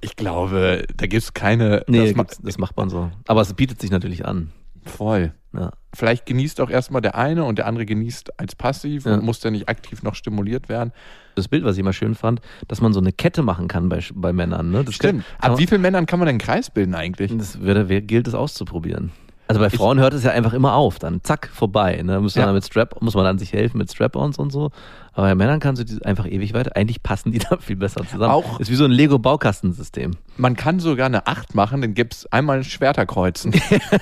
[0.00, 1.84] Ich glaube, da gibt es keine.
[1.88, 3.10] Nee, das, das macht man so.
[3.26, 4.52] Aber es bietet sich natürlich an.
[4.84, 5.32] Voll.
[5.52, 5.70] Ja.
[5.94, 9.14] Vielleicht genießt auch erstmal der eine und der andere genießt als passiv Ja.
[9.14, 10.92] und muss dann nicht aktiv noch stimuliert werden.
[11.36, 14.00] Das Bild, was ich immer schön fand, dass man so eine Kette machen kann bei,
[14.14, 14.70] bei Männern.
[14.70, 14.84] Ne?
[14.84, 17.36] Das kann- kann Ab man- wie vielen Männern kann man denn einen Kreis bilden eigentlich?
[17.36, 19.12] Das wer- gilt es auszuprobieren.
[19.46, 22.00] Also bei Frauen hört es ja einfach immer auf, dann zack, vorbei.
[22.02, 22.18] Ne?
[22.18, 22.46] Muss, Ja.
[22.46, 24.70] dann mit Strap, muss man dann sich helfen mit Strap-ons und so.
[25.12, 26.74] Aber bei Männern kannst du die einfach ewig weiter.
[26.76, 28.32] Eigentlich passen die da viel besser zusammen.
[28.32, 30.12] Auch- Ist wie so ein Lego-Baukastensystem.
[30.38, 33.52] Man kann sogar eine 8 machen, dann gibt es einmal Schwerter kreuzen.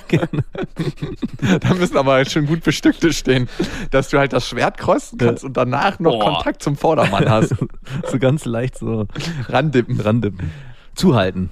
[1.61, 3.49] da müssen aber schon gut bestückte stehen,
[3.91, 6.35] dass du halt das Schwert kreuzen kannst und danach noch Boah.
[6.35, 7.53] Kontakt zum Vordermann hast.
[8.09, 9.07] so ganz leicht so
[9.49, 9.99] Randippen.
[9.99, 10.51] randippen.
[10.95, 11.49] Zuhalten.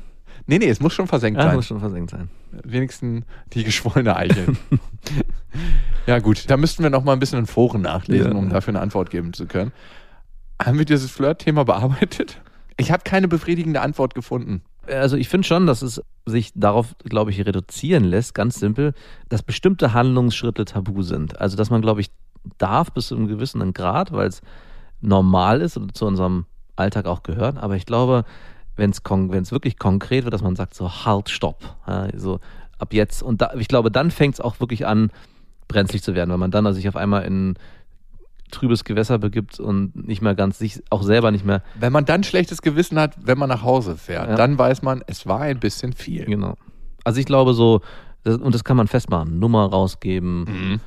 [0.47, 1.55] Nee, nee, es muss schon versenkt Ja, sein.
[1.55, 2.29] muss schon versenkt sein.
[2.63, 4.55] Wenigstens die geschwollene Eichel.
[6.07, 8.37] ja, gut, da müssten wir noch mal ein bisschen in Foren nachlesen, Ja.
[8.37, 9.71] um dafür eine Antwort geben zu können.
[10.61, 12.39] Haben wir dieses Flirt-Thema bearbeitet?
[12.77, 14.61] Ich habe keine befriedigende Antwort gefunden.
[14.87, 18.93] Also ich finde schon, dass es sich darauf, glaube ich, reduzieren lässt, ganz simpel,
[19.29, 21.39] dass bestimmte Handlungsschritte tabu sind.
[21.39, 22.11] Also dass man, glaube ich,
[22.57, 24.41] darf bis zu einem gewissen Grad, weil es
[25.01, 27.57] normal ist und zu unserem Alltag auch gehört.
[27.57, 28.23] Aber ich glaube,
[28.75, 32.39] wenn es wirklich konkret wird, dass man sagt so halt, stopp, ja, so
[32.77, 33.21] ab jetzt.
[33.23, 35.11] Und da, ich glaube, dann fängt es auch wirklich an,
[35.67, 37.55] brenzlig zu werden, weil man dann also sich auf einmal in
[38.51, 42.23] trübes Gewässer begibt und nicht mehr ganz sich auch selber nicht mehr Wenn man dann
[42.23, 44.35] schlechtes Gewissen hat, wenn man nach Hause fährt, Ja.
[44.35, 46.25] dann weiß man, es war ein bisschen viel.
[46.25, 46.55] Genau.
[47.05, 47.81] Also ich glaube so,
[48.23, 50.43] das, und das kann man festmachen, Nummer rausgeben.
[50.43, 50.79] Mhm.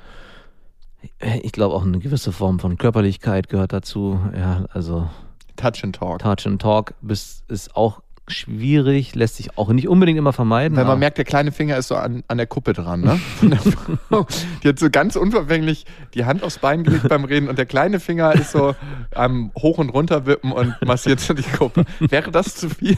[1.42, 4.20] Ich glaube auch eine gewisse Form von Körperlichkeit gehört dazu.
[4.36, 5.08] Ja, also
[5.56, 6.20] Touch and Talk.
[6.20, 10.76] Touch and Talk bis, ist auch schwierig, lässt sich auch nicht unbedingt immer vermeiden.
[10.76, 13.20] Wenn man merkt, der kleine Finger ist so an, an der Kuppe dran, ne?
[13.38, 14.26] Von der Frau.
[14.62, 18.00] Die hat so ganz unverfänglich die Hand aufs Bein gelegt beim Reden und der kleine
[18.00, 18.74] Finger ist so
[19.14, 21.84] am Hoch- und Runterwippen und massiert so die Kuppe.
[22.00, 22.96] Wäre das zu viel?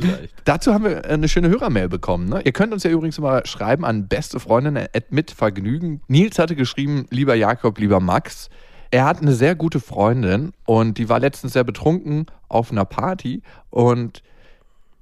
[0.00, 0.34] vielleicht.
[0.44, 2.28] Dazu haben wir eine schöne Hörermail bekommen.
[2.28, 2.42] Ne?
[2.44, 6.02] Ihr könnt uns ja übrigens mal schreiben an beste Freundinnen mit Vergnügen.
[6.08, 8.50] Nils hatte geschrieben, lieber Jakob, lieber Max.
[8.94, 13.42] Er hat eine sehr gute Freundin und die war letztens sehr betrunken auf einer Party
[13.70, 14.22] und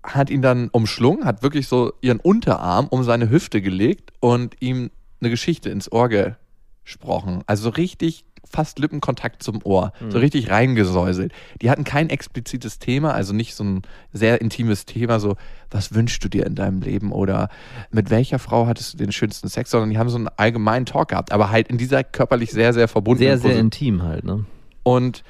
[0.03, 4.91] hat ihn dann umschlungen, hat wirklich so ihren Unterarm um seine Hüfte gelegt und ihm
[5.21, 7.43] eine Geschichte ins Ohr gesprochen.
[7.45, 11.33] Also so richtig fast Lippenkontakt zum Ohr, so richtig reingesäuselt.
[11.63, 15.37] Die hatten kein explizites Thema, also nicht so ein sehr intimes Thema, so
[15.71, 17.49] was wünschst du dir in deinem Leben oder
[17.91, 21.09] mit welcher Frau hattest du den schönsten Sex, sondern die haben so einen allgemeinen Talk
[21.09, 23.65] gehabt, aber halt in dieser körperlich sehr, sehr verbundenen Sehr, sehr Position.
[23.67, 24.45] intim halt, ne?
[24.83, 25.25] Und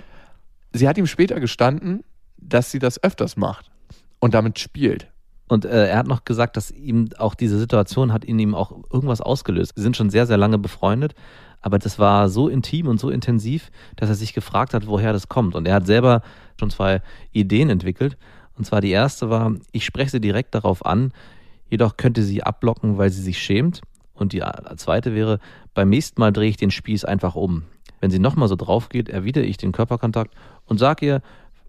[0.72, 2.03] sie hat ihm später gestanden,
[2.38, 3.70] dass sie das öfters macht
[4.18, 5.09] und damit spielt.
[5.48, 8.72] Und äh, er hat noch gesagt, dass ihm auch diese Situation hat in ihm auch
[8.90, 9.75] irgendwas ausgelöst.
[9.77, 11.14] Sie sind schon sehr, sehr lange befreundet,
[11.62, 15.29] aber das war so intim und so intensiv, dass er sich gefragt hat, woher das
[15.29, 15.55] kommt.
[15.55, 16.22] Und er hat selber
[16.59, 18.18] schon zwei Ideen entwickelt.
[18.59, 21.12] Und zwar die erste war, ich spreche sie direkt darauf an,
[21.70, 23.81] jedoch könnte sie abblocken, weil sie sich schämt.
[24.14, 24.42] Und die
[24.77, 25.38] zweite wäre,
[25.72, 27.62] beim nächsten Mal drehe ich den Spieß einfach um.
[28.01, 30.35] Wenn sie nochmal so drauf geht, erwidere ich den Körperkontakt
[30.66, 31.22] und sage ihr,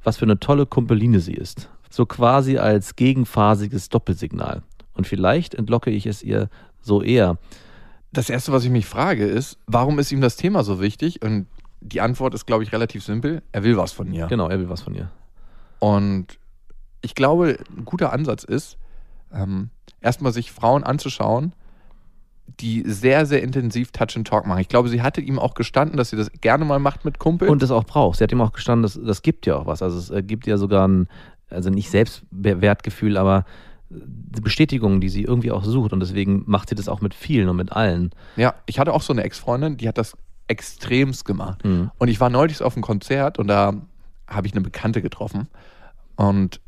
[0.03, 1.69] was für eine tolle Kumpeline sie ist.
[1.89, 4.63] So quasi als gegenphasiges Doppelsignal.
[4.95, 6.49] Und vielleicht entlocke ich es ihr
[6.81, 7.37] so eher.
[8.13, 11.21] Das Erste, was ich mich frage, ist, warum ist ihm das Thema so wichtig?
[11.23, 11.47] Und
[11.81, 13.41] die Antwort ist, glaube ich, relativ simpel.
[13.51, 14.27] Er will was von ihr.
[14.27, 15.09] Genau, er will was von ihr.
[15.79, 16.39] Und
[17.01, 18.77] ich glaube, ein guter Ansatz ist,
[19.33, 21.53] ähm, erstmal sich Frauen anzuschauen,
[22.59, 24.59] die sehr, sehr intensiv Touch and Talk machen.
[24.59, 27.49] Ich glaube, sie hatte ihm auch gestanden, dass sie das gerne mal macht mit Kumpel.
[27.49, 28.17] Und das auch braucht.
[28.17, 29.81] Sie hat ihm auch gestanden, das, das gibt ja auch was.
[29.81, 31.07] Also es äh, gibt ja sogar ein,
[31.49, 33.45] also nicht Selbstwertgefühl, aber
[33.93, 35.93] die Bestätigung, die sie irgendwie auch sucht.
[35.93, 38.11] Und deswegen macht sie das auch mit vielen und mit allen.
[38.35, 41.63] ja, ich hatte auch so eine Ex-Freundin, die hat das extremst gemacht.
[41.63, 41.91] Mhm.
[41.97, 43.73] Und ich war neulich auf einem Konzert und da
[44.27, 45.47] habe ich eine Bekannte getroffen.
[46.15, 46.59] Und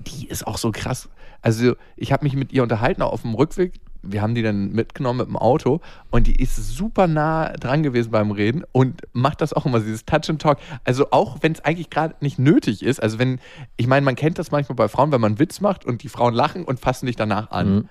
[0.00, 1.08] die ist auch so krass.
[1.42, 3.80] Also ich habe mich mit ihr unterhalten, auch auf dem Rückweg.
[4.02, 5.80] Wir haben die dann mitgenommen mit dem Auto
[6.10, 10.04] und die ist super nah dran gewesen beim Reden und macht das auch immer, dieses
[10.04, 10.58] Touch and Talk.
[10.84, 13.02] Also auch wenn es eigentlich gerade nicht nötig ist.
[13.02, 13.40] Also wenn,
[13.76, 16.08] ich meine, man kennt das manchmal bei Frauen, wenn man einen Witz macht und die
[16.08, 17.74] Frauen lachen und fassen dich danach an.
[17.74, 17.88] Mhm.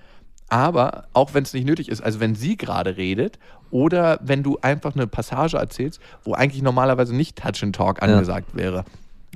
[0.48, 3.38] Aber auch wenn es nicht nötig ist, also wenn sie gerade redet
[3.70, 8.54] oder wenn du einfach eine Passage erzählst, wo eigentlich normalerweise nicht Touch and Talk angesagt
[8.56, 8.84] wäre.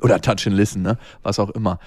[0.01, 0.97] Oder Touch and Listen, ne?
[1.23, 1.79] Was auch immer.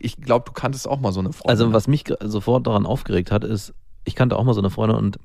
[0.00, 1.48] Ich glaube, du kanntest auch mal so eine Frau.
[1.48, 4.96] Also was mich sofort daran aufgeregt hat, ist, ich kannte auch mal so eine Freundin
[4.96, 5.18] und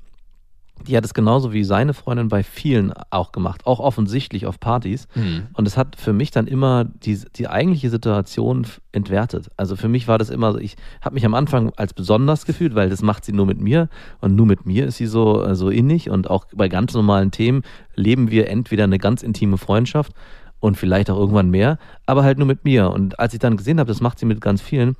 [0.86, 5.08] die hat es genauso wie seine Freundin bei vielen auch gemacht, auch offensichtlich auf Partys.
[5.12, 5.48] Hm.
[5.54, 9.50] Und es hat für mich dann immer die, die eigentliche Situation entwertet.
[9.56, 12.74] Also für mich war das immer, so, ich habe mich am Anfang als besonders gefühlt,
[12.74, 13.88] weil das macht sie nur mit mir
[14.20, 17.30] und nur mit mir ist sie so, äh, so innig und auch bei ganz normalen
[17.30, 17.62] Themen
[17.94, 20.12] leben wir entweder eine ganz intime Freundschaft
[20.60, 22.90] und vielleicht auch irgendwann mehr, aber halt nur mit mir.
[22.90, 24.96] Und als ich dann gesehen habe, das macht sie mit ganz vielen,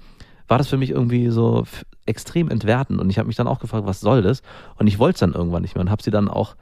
[0.49, 1.65] war das für mich irgendwie so
[2.07, 3.01] extrem entwertend.
[3.01, 4.43] Und ich habe mich dann auch gefragt, was soll das?
[4.77, 6.57] Und ich wollte es dann irgendwann nicht mehr und habe sie dann auch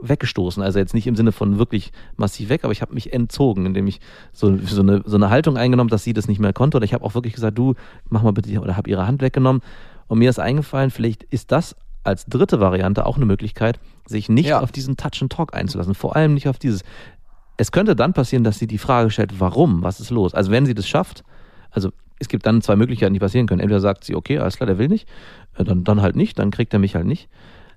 [0.00, 0.62] weggestoßen.
[0.62, 3.86] Also jetzt nicht im Sinne von wirklich massiv weg, aber ich habe mich entzogen, indem
[3.86, 4.00] ich
[4.32, 6.76] so, so, eine, so eine Haltung eingenommen, dass sie das nicht mehr konnte.
[6.76, 7.74] Oder ich habe auch wirklich gesagt, du,
[8.08, 9.62] mach mal bitte, oder habe ihre Hand weggenommen.
[10.06, 14.46] Und mir ist eingefallen, vielleicht ist das als dritte Variante auch eine Möglichkeit, sich nicht
[14.46, 14.60] Ja.
[14.60, 15.94] auf diesen Touch and Talk einzulassen.
[15.94, 16.82] Vor allem nicht auf dieses.
[17.56, 20.32] Es könnte dann passieren, dass sie die Frage stellt, warum, was ist los?
[20.32, 21.24] Also wenn sie das schafft,
[21.70, 23.60] also es gibt dann zwei Möglichkeiten, die passieren können.
[23.60, 25.08] Entweder sagt sie, okay, alles klar, der will nicht,
[25.56, 27.28] äh, dann, dann halt nicht, dann kriegt er mich halt nicht.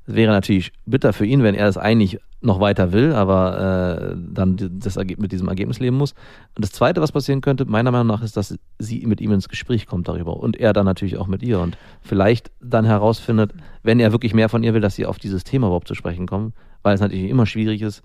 [0.07, 4.17] Es wäre natürlich bitter für ihn, wenn er das eigentlich noch weiter will, aber äh,
[4.33, 6.13] dann das mit diesem Ergebnis leben muss.
[6.55, 9.47] Und das Zweite, was passieren könnte, meiner Meinung nach, ist, dass sie mit ihm ins
[9.47, 13.99] Gespräch kommt darüber und er dann natürlich auch mit ihr und vielleicht dann herausfindet, wenn
[13.99, 16.53] er wirklich mehr von ihr will, dass sie auf dieses Thema überhaupt zu sprechen kommen,
[16.81, 18.01] weil es natürlich immer schwierig ist,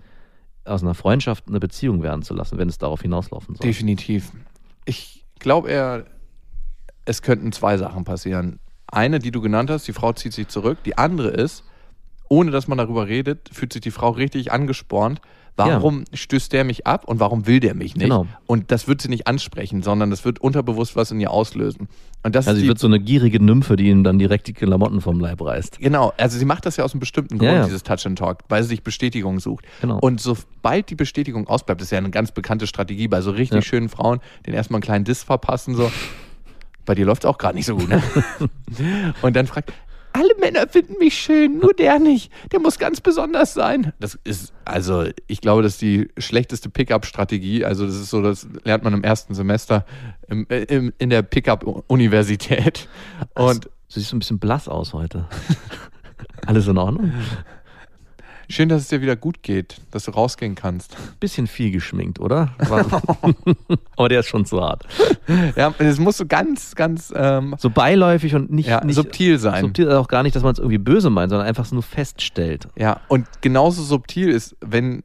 [0.65, 3.65] aus einer Freundschaft eine Beziehung werden zu lassen, wenn es darauf hinauslaufen soll.
[3.65, 4.31] Definitiv.
[4.85, 6.05] Ich glaube eher,
[7.07, 8.59] es könnten zwei Sachen passieren.
[8.85, 10.77] Eine, die du genannt hast, die Frau zieht sich zurück.
[10.85, 11.63] Die andere ist,
[12.29, 15.21] ohne dass man darüber redet, fühlt sich die Frau richtig angespornt.
[15.59, 18.03] Warum stößt der mich ab und warum will der mich nicht?
[18.03, 18.27] Genau.
[18.45, 21.87] Und das wird sie nicht ansprechen, sondern das wird unterbewusst was in ihr auslösen.
[22.21, 25.01] Und das Also sie wird so eine gierige Nymphe, die ihm dann direkt die Klamotten
[25.01, 25.79] vom Leib reißt.
[25.79, 27.65] Genau, also sie macht das ja aus einem bestimmten Ja, Grund, ja.
[27.65, 29.65] dieses Touch and Talk, weil sie sich Bestätigung sucht.
[29.81, 29.97] Genau.
[29.97, 33.55] Und sobald die Bestätigung ausbleibt, das ist ja eine ganz bekannte Strategie bei so richtig
[33.55, 33.61] Ja.
[33.63, 35.91] schönen Frauen, den erstmal einen kleinen Diss verpassen, so.
[36.87, 38.01] Bei dir läuft es auch gerade nicht so gut, ne?
[39.21, 39.71] Und dann fragt,
[40.13, 42.31] alle Männer finden mich schön, nur der nicht.
[42.51, 43.93] Der muss ganz besonders sein.
[43.99, 47.63] Das ist, also, ich glaube, das ist die schlechteste Pickup-Strategie.
[47.63, 49.85] Also, das ist so, das lernt man im ersten Semester
[50.27, 52.87] im, äh, im, in der Pickup-Universität.
[53.35, 55.27] Und Du siehst so ein bisschen blass aus heute.
[56.45, 57.13] Alles in Ordnung?
[58.49, 60.95] Schön, dass es dir wieder gut geht, dass du rausgehen kannst.
[61.19, 62.53] Bisschen viel geschminkt, oder?
[63.97, 64.85] Aber der ist schon zu hart.
[65.55, 69.65] Ja, es muss so ganz, ganz ähm, So beiläufig und nicht, ja, nicht subtil sein.
[69.65, 72.67] subtil auch gar nicht, dass man es irgendwie böse meint, sondern einfach nur feststellt.
[72.77, 75.03] Ja, und genauso subtil ist, wenn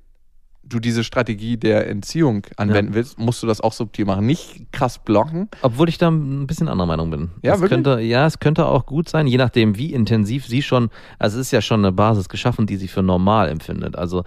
[0.73, 4.27] du diese Strategie der Entziehung anwenden willst, musst du das auch subtil machen.
[4.27, 5.49] Nicht krass blocken.
[5.63, 7.31] Obwohl ich da ein bisschen anderer Meinung bin.
[7.43, 7.83] Ja, es wirklich?
[7.83, 11.47] könnte, ja, es könnte auch gut sein, je nachdem, wie intensiv sie schon, also es
[11.47, 13.97] ist ja schon eine Basis geschaffen, die sie für normal empfindet.
[13.97, 14.25] Also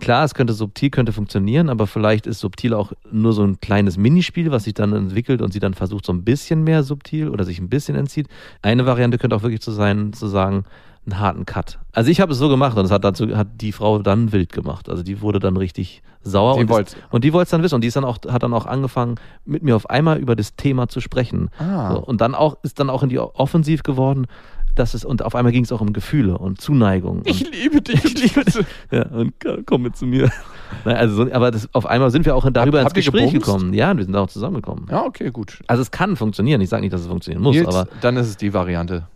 [0.00, 3.96] klar, es könnte subtil, könnte funktionieren, aber vielleicht ist subtil auch nur so ein kleines
[3.96, 7.44] Minispiel, was sich dann entwickelt und sie dann versucht, so ein bisschen mehr subtil oder
[7.44, 8.28] sich ein bisschen entzieht.
[8.62, 10.64] Eine Variante könnte auch wirklich zu sein, zu sagen,
[11.04, 11.78] einen harten Cut.
[11.92, 14.52] Also ich habe es so gemacht und es hat dazu hat die Frau dann wild
[14.52, 14.88] gemacht.
[14.88, 17.74] Also die wurde dann richtig sauer Die und, ist, und die wollte es dann wissen
[17.74, 20.54] und die ist dann auch hat dann auch angefangen mit mir auf einmal über das
[20.54, 21.50] Thema zu sprechen.
[21.58, 21.94] Ah.
[21.94, 24.26] So, und dann auch ist dann auch in die Offensiv geworden,
[24.74, 27.18] dass es und auf einmal ging es auch um Gefühle und Zuneigung.
[27.18, 28.02] Und, liebe dich.
[28.04, 28.64] Ich liebe dich.
[28.90, 29.34] ja, und
[29.66, 30.30] komm mit zu mir.
[30.84, 33.74] Nein, also so, aber das, auf einmal sind wir auch darüber Hab- ins Gespräch gekommen.
[33.74, 34.86] Ja, wir sind auch zusammengekommen.
[34.90, 35.58] Ja, okay, gut.
[35.66, 36.60] Also es kann funktionieren.
[36.60, 39.06] Ich sage nicht, dass es funktionieren muss, Nils, aber dann ist es die Variante.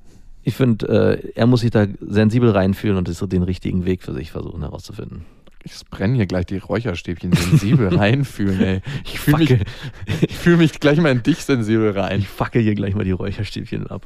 [0.47, 4.31] Ich finde, äh, er muss sich da sensibel reinfühlen und den richtigen Weg für sich
[4.31, 5.25] versuchen herauszufinden.
[5.65, 8.81] Ich brenne hier gleich die Räucherstäbchen sensibel reinfühlen, ey.
[9.05, 9.51] Ich fühle mich,
[10.21, 12.21] ich fühl mich gleich mal in dich sensibel rein.
[12.21, 14.05] Ich fackel hier gleich mal die Räucherstäbchen ab.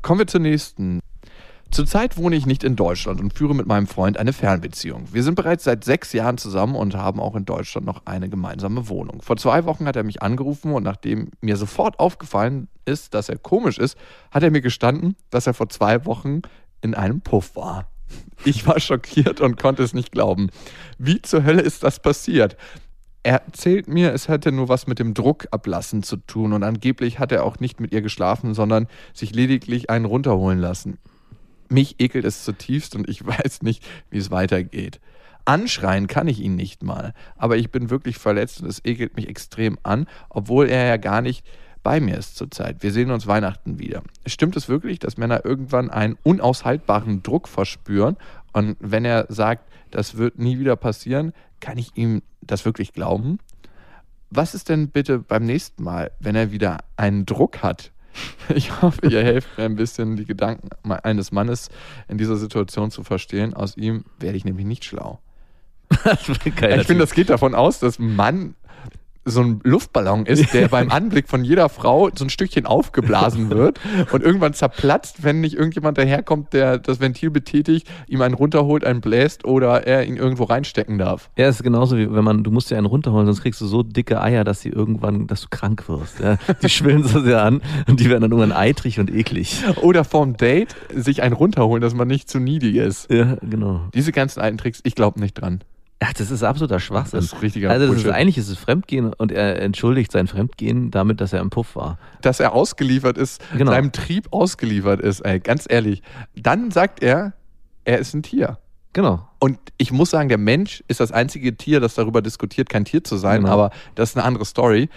[0.00, 1.00] Kommen wir zur nächsten.
[1.70, 5.04] Zurzeit wohne ich nicht in Deutschland und führe mit meinem Freund eine Fernbeziehung.
[5.12, 8.88] Wir sind bereits seit sechs Jahren zusammen und haben auch in Deutschland noch eine gemeinsame
[8.88, 9.20] Wohnung.
[9.20, 13.36] Vor zwei Wochen hat er mich angerufen und nachdem mir sofort aufgefallen ist, dass er
[13.36, 13.98] komisch ist,
[14.30, 16.40] hat er mir gestanden, dass er vor zwei Wochen
[16.80, 17.90] in einem Puff war.
[18.44, 20.48] Ich war schockiert und konnte es nicht glauben.
[20.96, 22.56] Wie zur Hölle ist das passiert?
[23.22, 27.30] Er erzählt mir, es hätte nur was mit dem Druckablassen zu tun und angeblich hat
[27.30, 30.98] er auch nicht mit ihr geschlafen, sondern sich lediglich einen runterholen lassen.
[31.68, 35.00] Mich ekelt es zutiefst und ich weiß nicht, wie es weitergeht.
[35.44, 39.28] Anschreien kann ich ihn nicht mal, aber ich bin wirklich verletzt und es ekelt mich
[39.28, 41.46] extrem an, obwohl er ja gar nicht
[41.82, 42.82] bei mir ist zurzeit.
[42.82, 44.02] Wir sehen uns Weihnachten wieder.
[44.26, 48.18] Stimmt es wirklich, dass Männer irgendwann einen unaushaltbaren Druck verspüren
[48.52, 53.38] und wenn er sagt, das wird nie wieder passieren, kann ich ihm das wirklich glauben?
[54.30, 57.92] Was ist denn bitte beim nächsten Mal, wenn er wieder einen Druck hat?
[58.54, 61.68] Ich hoffe, ihr helft mir ein bisschen, die Gedanken eines Mannes
[62.08, 63.54] in dieser Situation zu verstehen.
[63.54, 65.20] Aus ihm werde ich nämlich nicht schlau.
[66.04, 68.54] Ich finde, das geht davon aus, dass Mann
[69.30, 73.80] so ein Luftballon ist, der beim Anblick von jeder Frau so ein Stückchen aufgeblasen wird
[74.12, 79.00] und irgendwann zerplatzt, wenn nicht irgendjemand daherkommt, der das Ventil betätigt, ihm einen runterholt, einen
[79.00, 81.30] bläst oder er ihn irgendwo reinstecken darf.
[81.36, 83.66] Ja, es ist genauso wie wenn man, du musst dir einen runterholen, sonst kriegst du
[83.66, 86.20] so dicke Eier, dass sie irgendwann, dass du krank wirst.
[86.20, 86.38] Ja?
[86.62, 89.62] Die schwillen so sehr an und die werden dann irgendwann eitrig und eklig.
[89.82, 93.10] Oder vorm Date sich einen runterholen, dass man nicht zu needy ist.
[93.10, 93.82] Ja, genau.
[93.94, 95.62] Diese ganzen alten Tricks, ich glaube nicht dran.
[96.00, 97.18] Ja, das ist absoluter Schwachsinn.
[97.18, 100.92] Das ist richtiger also das ist, eigentlich ist es Fremdgehen und er entschuldigt sein Fremdgehen
[100.92, 101.98] damit, dass er im Puff war.
[102.22, 103.72] Dass er ausgeliefert ist, Genau.
[103.72, 106.02] seinem Trieb ausgeliefert ist, ey, ganz ehrlich.
[106.36, 107.32] Dann sagt er,
[107.84, 108.58] er ist ein Tier.
[108.92, 109.26] Genau.
[109.40, 113.02] Und ich muss sagen, der Mensch ist das einzige Tier, das darüber diskutiert, kein Tier
[113.02, 113.52] zu sein, Genau.
[113.52, 114.88] aber das ist eine andere Story.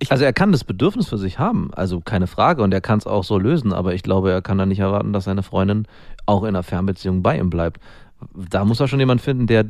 [0.00, 2.98] Ich, Also er kann das Bedürfnis für sich haben, also keine Frage, und er kann
[2.98, 5.86] es auch so lösen, aber ich glaube, er kann dann nicht erwarten, dass seine Freundin
[6.26, 7.80] auch in einer Fernbeziehung bei ihm bleibt.
[8.34, 9.64] Da muss er schon jemand finden, der,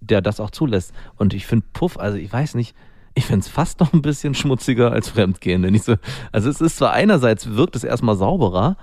[0.00, 0.92] der das auch zulässt.
[1.16, 2.74] Und ich finde Puff, also ich weiß nicht,
[3.14, 5.62] ich finde es fast noch ein bisschen schmutziger als Fremdgehen.
[5.62, 5.96] Wenn ich so,
[6.32, 8.76] also es ist zwar einerseits wirkt es erstmal sauberer,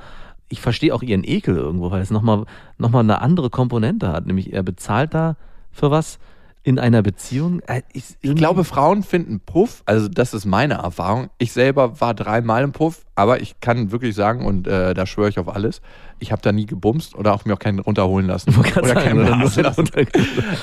[0.50, 2.46] ich verstehe auch ihren Ekel irgendwo, weil es nochmal
[2.78, 5.36] noch mal eine andere Komponente hat, nämlich er bezahlt da
[5.72, 6.20] für was
[6.66, 7.60] in einer Beziehung.
[7.68, 11.30] Äh, Ich, ich glaube, Frauen finden Puff, also das ist meine Erfahrung.
[11.38, 15.28] Ich selber war dreimal im Puff, aber ich kann wirklich sagen, und äh, da schwöre
[15.30, 15.82] ich auf alles,
[16.20, 18.56] ich habe da nie gebumst oder auch mir auch keinen runterholen lassen.
[18.58, 19.90] Oder sagen, keinen oder nur lassen.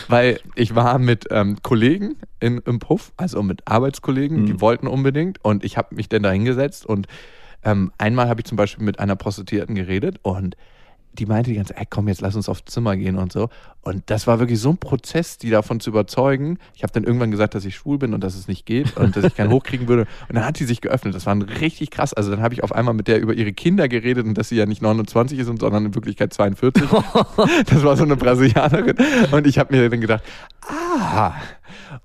[0.09, 4.47] Weil ich war mit ähm, Kollegen in, im Puff, also mit Arbeitskollegen, Mhm.
[4.47, 7.07] die wollten unbedingt und ich habe mich dann da hingesetzt und
[7.63, 10.57] ähm, einmal habe ich zum Beispiel mit einer Prostituierten geredet und
[11.13, 13.49] die meinte die ganze Zeit, ey, komm, jetzt lass uns aufs Zimmer gehen und so.
[13.83, 16.59] Und das war wirklich so ein Prozess, die davon zu überzeugen.
[16.75, 19.17] Ich habe dann irgendwann gesagt, dass ich schwul bin und dass es nicht geht und
[19.17, 20.07] dass ich keinen hochkriegen würde.
[20.29, 21.15] Und dann hat sie sich geöffnet.
[21.15, 22.13] Das war richtig krass.
[22.13, 24.57] Also dann habe ich auf einmal mit der über ihre Kinder geredet und dass sie
[24.57, 26.83] ja nicht 29 ist, sondern in Wirklichkeit 42.
[27.67, 28.97] Das war so eine Brasilianerin.
[29.31, 30.23] Und ich habe mir dann gedacht,
[30.67, 31.33] ah,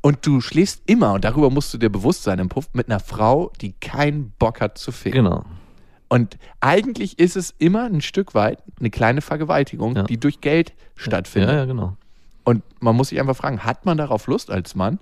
[0.01, 2.99] und du schläfst immer, und darüber musst du dir bewusst sein im Puff, mit einer
[2.99, 5.25] Frau, die keinen Bock hat zu ficken.
[5.25, 5.45] Genau.
[6.07, 10.03] Und eigentlich ist es immer ein Stück weit eine kleine Vergewaltigung, Ja.
[10.03, 11.49] die durch Geld stattfindet.
[11.49, 11.97] Ja, ja, genau.
[12.43, 14.99] Und man muss sich einfach fragen, hat man darauf Lust als Mann?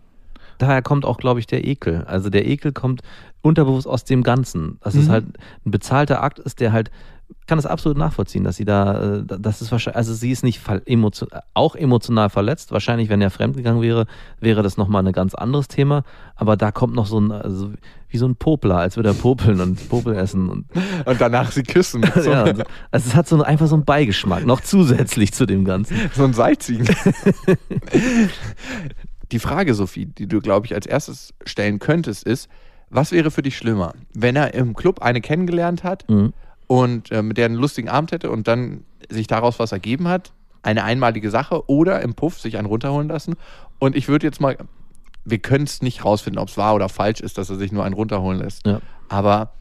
[0.60, 2.06] Daher kommt auch, glaube ich, der Ekel.
[2.06, 3.02] Also der Ekel kommt
[3.42, 4.78] unterbewusst aus dem Ganzen.
[4.82, 5.12] Das ist Mhm.
[5.12, 5.26] halt
[5.66, 6.89] ein bezahlter Akt ist, der halt,
[7.48, 10.60] kann das absolut nachvollziehen, dass sie da, äh, das ist wahrscheinlich, also sie ist nicht
[10.60, 12.72] ver- emotio auch emotional verletzt.
[12.72, 14.06] Wahrscheinlich, wenn er fremdgegangen wäre,
[14.39, 16.04] wäre das nochmal ein ganz anderes Thema.
[16.36, 17.72] Aber da kommt noch so ein, also
[18.10, 20.65] wie so ein Popler, als würde er popeln und Popel essen und
[21.06, 22.06] Und danach sie küssen.
[22.15, 25.98] So, ja, also es hat so einfach so einen Beigeschmack, noch zusätzlich zu dem Ganzen.
[26.15, 26.88] so ein Salzigen.
[29.32, 32.50] die Frage, Sophie, die du, glaube ich, als erstes stellen könntest, ist,
[32.89, 36.34] was wäre für dich schlimmer, wenn er im Club eine kennengelernt hat Mhm.
[36.73, 40.33] Und äh, mit der einen lustigen Abend hätte und dann sich daraus was ergeben hat,
[40.63, 43.36] eine einmalige Sache oder im Puff sich einen runterholen lassen.
[43.77, 44.57] Und ich würde jetzt mal,
[45.23, 47.86] wir können es nicht rausfinden, ob es wahr oder falsch ist, dass er sich nur
[47.86, 48.65] einen runterholen lässt.
[48.65, 48.81] Ja.
[49.07, 49.53] Aber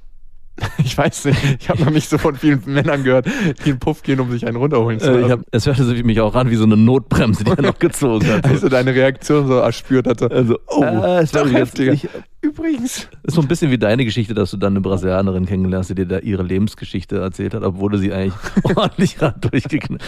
[0.84, 3.78] ich weiß nicht, ich habe noch nicht so von vielen Männern gehört, die in den
[3.78, 5.24] Puff gehen, um sich einen runterholen zu Äh, lassen.
[5.26, 7.78] ich hab, es hörte sich mich auch an wie so eine Notbremse, die er noch
[7.78, 8.44] gezogen hat.
[8.48, 10.30] als du deine Reaktion so erspürt hatte.
[10.30, 11.92] Also, oh, äh, es war heftiger.
[11.92, 12.08] nicht-
[12.44, 13.08] Übrigens.
[13.22, 15.94] ist so ein bisschen wie deine Geschichte, dass du dann eine Brasilianerin kennengelernt hast, die
[15.94, 18.34] dir da ihre Lebensgeschichte erzählt hat, obwohl du sie eigentlich
[18.76, 20.02] ordentlich ran durchgeknallt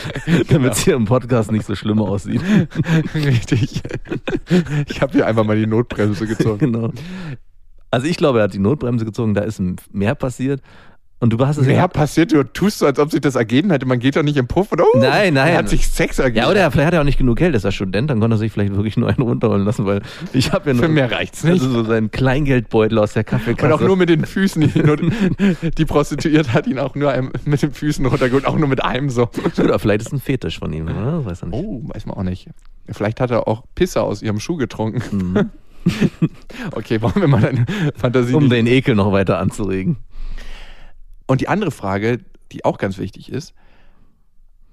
[0.49, 2.41] damit sie im Podcast nicht so schlimm aussieht.
[3.15, 3.83] Richtig.
[4.89, 6.59] Ich habe hier einfach mal die Notbremse gezogen.
[6.73, 6.91] genau.
[7.95, 10.61] Also ich glaube, er hat die Notbremse gezogen, da ist mehr passiert.
[11.21, 11.89] Und du hast es Mehr ja.
[11.89, 13.87] passiert, du tust so, als ob sich das ergeben hätte.
[13.87, 15.57] Man geht doch nicht im Puff und oh, Nein, nein.
[15.57, 16.45] hat sich Sex ergeben.
[16.45, 18.39] Ja, oder vielleicht hat er auch nicht genug Geld, ist er Student, dann konnte er
[18.39, 20.03] sich vielleicht wirklich nur einen runterholen lassen, weil
[20.35, 21.53] ich habe ja nur Für mehr reicht's nicht.
[21.63, 23.73] also so seinen Kleingeldbeutel aus der Kaffeekasse.
[23.75, 24.61] Und auch nur mit den Füßen.
[25.79, 27.15] Die, Prostituierte hat ihn auch nur
[27.47, 29.31] mit den Füßen runtergeholt, auch nur mit einem so.
[29.57, 31.13] oder vielleicht ist es ein Fetisch von ihm, oder?
[31.19, 31.65] Das weiß er nicht.
[31.65, 32.49] Oh, weiß man auch nicht.
[32.91, 35.01] Vielleicht hat er auch Pisse aus ihrem Schuh getrunken.
[35.33, 35.51] Mhm.
[36.73, 37.67] Okay, wollen wir mal deine
[37.97, 39.97] Fantasie Um nicht den Ekel noch weiter anzuregen.
[41.27, 42.21] Und die andere Frage,
[42.53, 43.55] die auch ganz wichtig ist,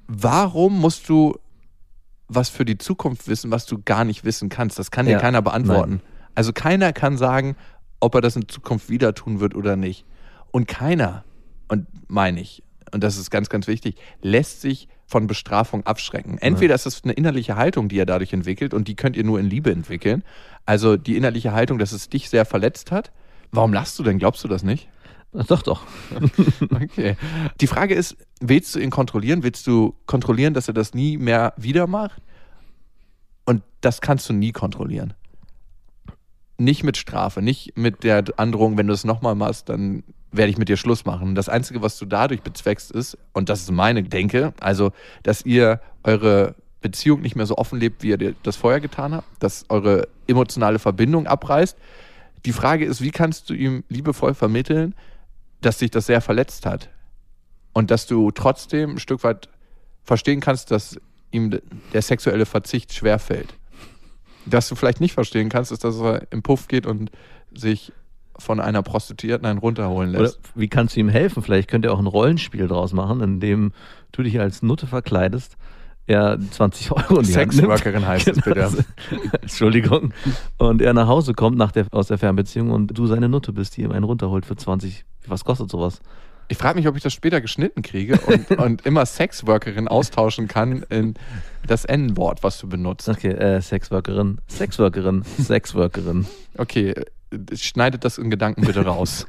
[0.08, 1.38] warum musst du
[2.28, 4.80] was für die Zukunft wissen, was du gar nicht wissen kannst?
[4.80, 6.02] Das kann dir Ja, keiner beantworten.
[6.34, 7.56] Also keiner kann sagen,
[8.00, 10.06] ob er das in Zukunft wieder tun wird oder nicht.
[10.52, 11.24] Und keiner,
[11.68, 16.38] und meine ich, und das ist ganz, ganz wichtig, lässt sich von Bestrafung abschrecken.
[16.38, 19.40] Entweder ist es eine innerliche Haltung, die er dadurch entwickelt, und die könnt ihr nur
[19.40, 20.24] in Liebe entwickeln.
[20.66, 23.12] Also die innerliche Haltung, dass es dich sehr verletzt hat.
[23.52, 24.20] Warum lachst du denn?
[24.20, 24.88] Glaubst du das nicht?
[25.34, 25.82] Doch, doch.
[26.72, 27.16] Okay.
[27.60, 29.44] Die Frage ist, willst du ihn kontrollieren?
[29.44, 32.22] Willst du kontrollieren, dass er das nie mehr wieder macht?
[33.46, 35.14] Und das kannst du nie kontrollieren.
[36.58, 40.58] Nicht mit Strafe, nicht mit der Androhung, wenn du es nochmal machst, dann werde ich
[40.58, 41.36] mit dir Schluss machen.
[41.36, 44.92] Das Einzige, was du dadurch bezweckst, ist, und das ist meine Denke, also,
[45.24, 49.28] dass ihr eure Beziehung nicht mehr so offen lebt, wie ihr das vorher getan habt,
[49.40, 51.78] dass eure emotionale Verbindung abreißt.
[52.46, 54.96] Die Frage ist, wie kannst du ihm liebevoll vermitteln,
[55.62, 56.90] dass dich das sehr verletzt hat.
[57.74, 59.48] Und dass du trotzdem ein Stück weit
[60.04, 61.60] verstehen kannst, dass ihm
[61.94, 63.54] der sexuelle Verzicht schwerfällt.
[64.46, 67.12] Dass du vielleicht nicht verstehen kannst, ist, dass er im Puff geht und
[67.54, 67.94] sich
[68.42, 70.40] von einer Prostituierten einen runterholen Oder lässt.
[70.56, 71.44] wie kannst du ihm helfen?
[71.44, 73.74] Vielleicht könnt ihr auch ein Rollenspiel draus machen, in dem
[74.12, 75.58] du dich als Nutte verkleidest,
[76.08, 77.32] er 20 Euro in die.
[77.32, 78.86] Sexworkerin heißt es bitte.
[79.42, 80.14] Entschuldigung.
[80.58, 83.78] Und er nach Hause kommt nach der, aus der Fernbeziehung und du seine Nutte bist,
[83.78, 85.06] die ihm einen runterholt für 20.
[85.28, 86.02] Was kostet sowas?
[86.48, 90.84] Ich frage mich, ob ich das später geschnitten kriege und, und immer Sexworkerin austauschen kann
[90.90, 91.14] in
[91.66, 93.08] das N-Wort, was du benutzt.
[93.08, 96.26] Okay, äh, Sexworkerin, Sexworkerin, Sexworkerin.
[96.58, 96.94] Okay,
[97.56, 99.28] schneidet das in Gedanken bitte raus.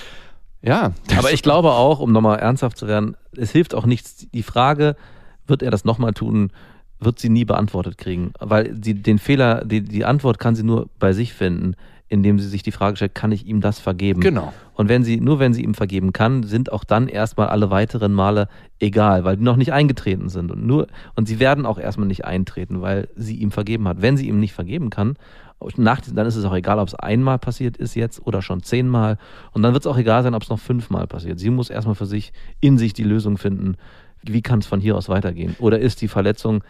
[0.62, 0.92] ja.
[1.16, 4.26] Aber ich glaube auch, um nochmal ernsthaft zu werden, es hilft auch nichts.
[4.32, 4.96] Die Frage,
[5.46, 6.50] wird er das nochmal tun,
[7.00, 8.32] wird sie nie beantwortet kriegen.
[8.40, 11.74] Weil sie den Fehler, die, die Antwort kann sie nur bei sich finden,
[12.08, 14.20] indem sie sich die Frage stellt, kann ich ihm das vergeben?
[14.20, 14.52] Genau.
[14.74, 18.12] Und wenn sie, nur wenn sie ihm vergeben kann, sind auch dann erstmal alle weiteren
[18.12, 20.50] Male egal, weil die noch nicht eingetreten sind.
[20.50, 24.02] Und nur, und sie werden auch erstmal nicht eintreten, weil sie ihm vergeben hat.
[24.02, 25.16] Wenn sie ihm nicht vergeben kann,
[25.76, 29.18] nach, dann ist es auch egal, ob es einmal passiert ist jetzt oder schon zehnmal.
[29.52, 31.38] Und dann wird es auch egal sein, ob es noch fünfmal passiert.
[31.38, 33.76] Sie muss erstmal für sich in sich die Lösung finden,
[34.22, 35.54] wie kann es von hier aus weitergehen?
[35.58, 36.64] Oder ist die Verletzung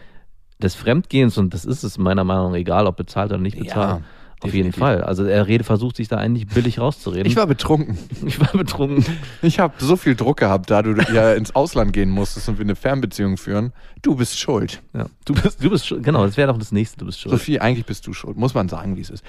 [0.63, 4.01] des Fremdgehens, und das ist es meiner Meinung nach egal, ob bezahlt oder nicht bezahlt,
[4.01, 4.07] Ja,
[4.41, 4.73] auf jeden.
[4.73, 5.03] Fall.
[5.03, 7.27] Also er rede, versucht sich da eigentlich billig rauszureden.
[7.27, 7.99] Ich war betrunken.
[8.27, 9.05] ich war betrunken.
[9.43, 12.65] Ich habe so viel Druck gehabt, da du ja ins Ausland gehen musstest und wir
[12.65, 13.73] eine Fernbeziehung führen.
[14.03, 14.83] Du bist schuld.
[14.93, 15.07] Ja.
[15.25, 16.03] Du bist, du bist schuld.
[16.03, 17.33] Genau, das wäre doch das nächste, du bist schuld.
[17.33, 18.37] Sophie, eigentlich bist du schuld.
[18.37, 19.25] Muss man sagen, wie es ist.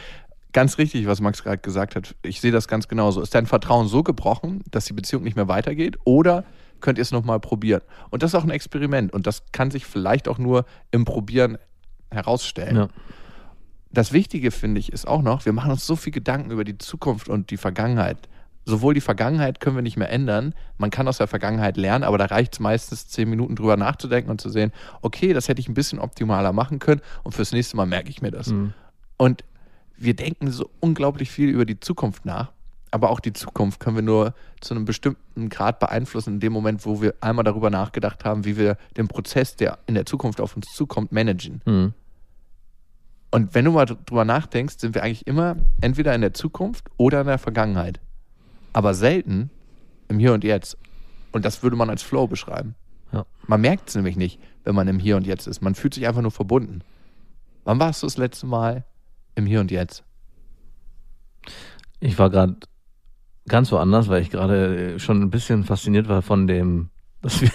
[0.54, 2.16] Ganz richtig, was Max gerade gesagt hat.
[2.22, 3.22] Ich sehe das ganz genauso.
[3.22, 5.98] Ist dein Vertrauen so gebrochen, dass die Beziehung nicht mehr weitergeht?
[6.06, 6.46] Oder
[6.80, 7.82] könnt ihr es nochmal probieren?
[8.10, 9.14] Und das ist auch ein Experiment.
[9.14, 11.58] Und das kann sich vielleicht auch nur im Probieren
[12.12, 12.76] herausstellen.
[12.76, 12.88] Ja.
[13.96, 16.78] Das Wichtige, finde ich, ist auch noch, wir machen uns so viel Gedanken über die
[16.78, 18.18] Zukunft und die Vergangenheit.
[18.66, 22.18] Sowohl die Vergangenheit können wir nicht mehr ändern, man kann aus der Vergangenheit lernen, aber
[22.18, 25.70] da reicht es meistens zehn Minuten drüber nachzudenken und zu sehen, okay, das hätte ich
[25.70, 28.48] ein bisschen optimaler machen können und fürs nächste Mal merke ich mir das.
[28.48, 28.74] Mhm.
[29.16, 29.46] Und
[29.96, 32.52] wir denken so unglaublich viel über die Zukunft nach,
[32.92, 36.86] aber auch die Zukunft können wir nur zu einem bestimmten Grad beeinflussen, in dem Moment,
[36.86, 40.54] wo wir einmal darüber nachgedacht haben, wie wir den Prozess, der in der Zukunft auf
[40.58, 41.62] uns zukommt, managen.
[41.66, 41.94] Mhm.
[43.36, 47.20] Und wenn du mal drüber nachdenkst, sind wir eigentlich immer entweder in der Zukunft oder
[47.20, 48.00] in der Vergangenheit.
[48.72, 49.50] Aber selten
[50.08, 50.78] im Hier und Jetzt.
[51.34, 52.76] Und das würde man als Flow beschreiben.
[53.12, 53.26] Ja.
[53.46, 55.62] Man merkt es nämlich nicht, wenn man im Hier und Jetzt ist.
[55.62, 56.80] Man fühlt sich einfach nur verbunden.
[57.66, 58.86] Wann warst du das letzte Mal
[59.36, 60.06] im Hier und Jetzt?
[62.00, 62.56] Ich war gerade
[63.50, 66.90] ganz woanders, weil ich gerade schon ein bisschen fasziniert war von dem,
[67.22, 67.52] dass wir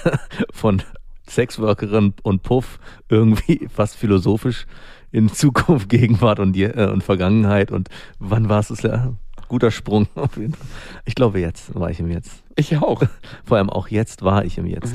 [0.53, 0.83] von
[1.27, 2.79] Sexworkerin und Puff
[3.09, 4.67] irgendwie fast philosophisch
[5.13, 7.89] in Zukunft, Gegenwart und, Je- äh, und Vergangenheit und
[8.19, 8.83] wann war es das?
[8.83, 9.13] Ja,
[9.49, 10.67] guter Sprung auf jeden Fall.
[11.05, 12.43] Ich glaube, jetzt war ich im Jetzt.
[12.57, 13.03] Ich auch.
[13.45, 14.95] Vor allem auch jetzt war ich im Jetzt.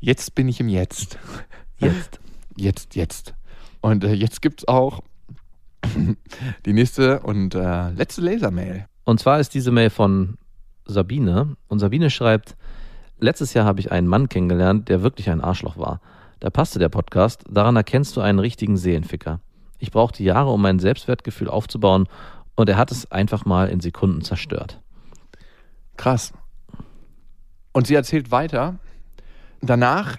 [0.00, 1.18] Jetzt bin ich im Jetzt.
[1.78, 2.20] Jetzt.
[2.56, 3.34] Jetzt, jetzt.
[3.80, 5.02] Und äh, jetzt gibt es auch
[6.66, 8.86] die nächste und äh, letzte Lasermail.
[9.04, 10.38] Und zwar ist diese Mail von
[10.84, 11.56] Sabine.
[11.68, 12.56] Und Sabine schreibt,
[13.18, 16.00] letztes Jahr habe ich einen Mann kennengelernt, der wirklich ein Arschloch war.
[16.42, 19.38] Da passte der Podcast, daran erkennst du einen richtigen Seelenficker.
[19.78, 22.08] Ich brauchte Jahre, um mein Selbstwertgefühl aufzubauen
[22.56, 24.80] und er hat es einfach mal in Sekunden zerstört.
[25.96, 26.32] Krass.
[27.72, 28.80] Und sie erzählt weiter.
[29.60, 30.16] Danach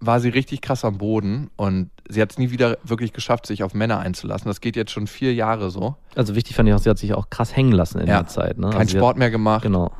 [0.00, 3.62] war sie richtig krass am Boden und sie hat es nie wieder wirklich geschafft, sich
[3.62, 4.48] auf Männer einzulassen.
[4.48, 5.96] Das geht jetzt schon vier Jahre so.
[6.14, 8.20] Also wichtig fand ich auch, sie hat sich auch krass hängen lassen in Ja.
[8.22, 8.56] der Zeit.
[8.56, 8.70] Ne?
[8.70, 9.64] Kein also Sport hat, mehr gemacht.
[9.64, 9.92] Genau.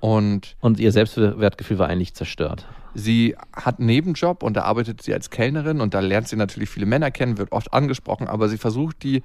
[0.00, 2.66] Und Und ihr Selbstwertgefühl war eigentlich zerstört.
[2.94, 6.68] Sie hat einen Nebenjob und da arbeitet sie als Kellnerin und da lernt sie natürlich
[6.68, 9.22] viele Männer kennen, wird oft angesprochen, aber sie versucht die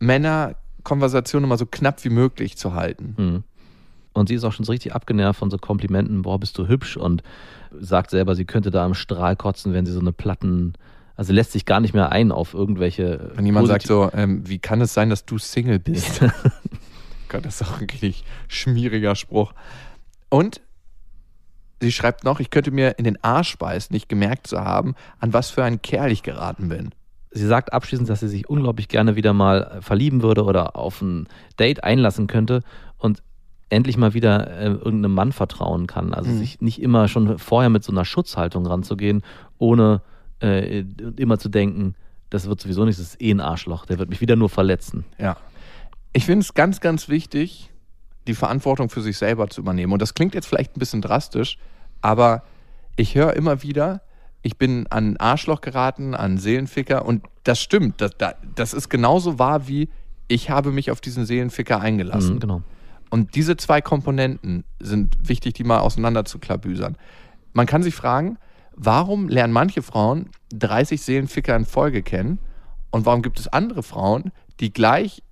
[0.00, 3.14] Männerkonversation immer so knapp wie möglich zu halten.
[3.16, 3.44] Mhm.
[4.12, 6.96] Und sie ist auch schon so richtig abgenervt von so Komplimenten, boah, bist du hübsch
[6.96, 7.22] und
[7.78, 10.74] sagt selber, sie könnte da im Strahl kotzen, wenn sie so eine Platten,
[11.14, 13.32] also lässt sich gar nicht mehr ein auf irgendwelche.
[13.34, 16.20] Wenn jemand sagt so, ähm, wie kann es sein, dass du Single bist?
[17.28, 19.52] Gott, das ist auch ein richtig schmieriger Spruch.
[20.30, 20.60] Und
[21.80, 25.32] sie schreibt noch, ich könnte mir in den Arsch beißen, nicht gemerkt zu haben, an
[25.32, 26.90] was für einen Kerl ich geraten bin.
[27.30, 31.28] Sie sagt abschließend, dass sie sich unglaublich gerne wieder mal verlieben würde oder auf ein
[31.58, 32.62] Date einlassen könnte
[32.96, 33.22] und
[33.68, 36.14] endlich mal wieder äh, irgendeinem Mann vertrauen kann.
[36.14, 36.38] Also Mhm.
[36.38, 39.22] sich nicht immer schon vorher mit so einer Schutzhaltung ranzugehen,
[39.58, 40.00] ohne
[40.40, 40.84] äh,
[41.16, 41.94] immer zu denken,
[42.30, 45.04] das wird sowieso nichts, das ist eh ein Arschloch, der wird mich wieder nur verletzen.
[45.18, 45.36] Ja.
[46.14, 47.70] Ich finde es ganz, ganz wichtig,
[48.28, 49.92] die Verantwortung für sich selber zu übernehmen.
[49.92, 51.58] Und das klingt jetzt vielleicht ein bisschen drastisch,
[52.00, 52.42] aber
[52.96, 54.02] ich höre immer wieder,
[54.42, 58.00] ich bin an Arschloch geraten, an Seelenficker und das stimmt.
[58.00, 58.12] Das,
[58.54, 59.88] das- ist genauso wahr wie
[60.28, 62.34] ich habe mich auf diesen Seelenficker eingelassen.
[62.34, 62.62] Mhm, genau.
[63.10, 66.96] Und diese zwei Komponenten sind wichtig, die mal auseinander zu klabüsern.
[67.54, 68.36] Man kann sich fragen,
[68.76, 72.38] warum lernen manche Frauen 30 Seelenficker in Folge kennen
[72.90, 75.22] und warum gibt es andere Frauen, die gleich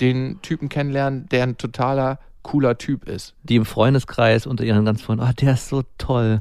[0.00, 3.34] den Typen kennenlernen, der ein totaler cooler Typ ist.
[3.42, 6.40] Die im Freundeskreis unter ihren ganzen Freunden, oh, der ist so toll.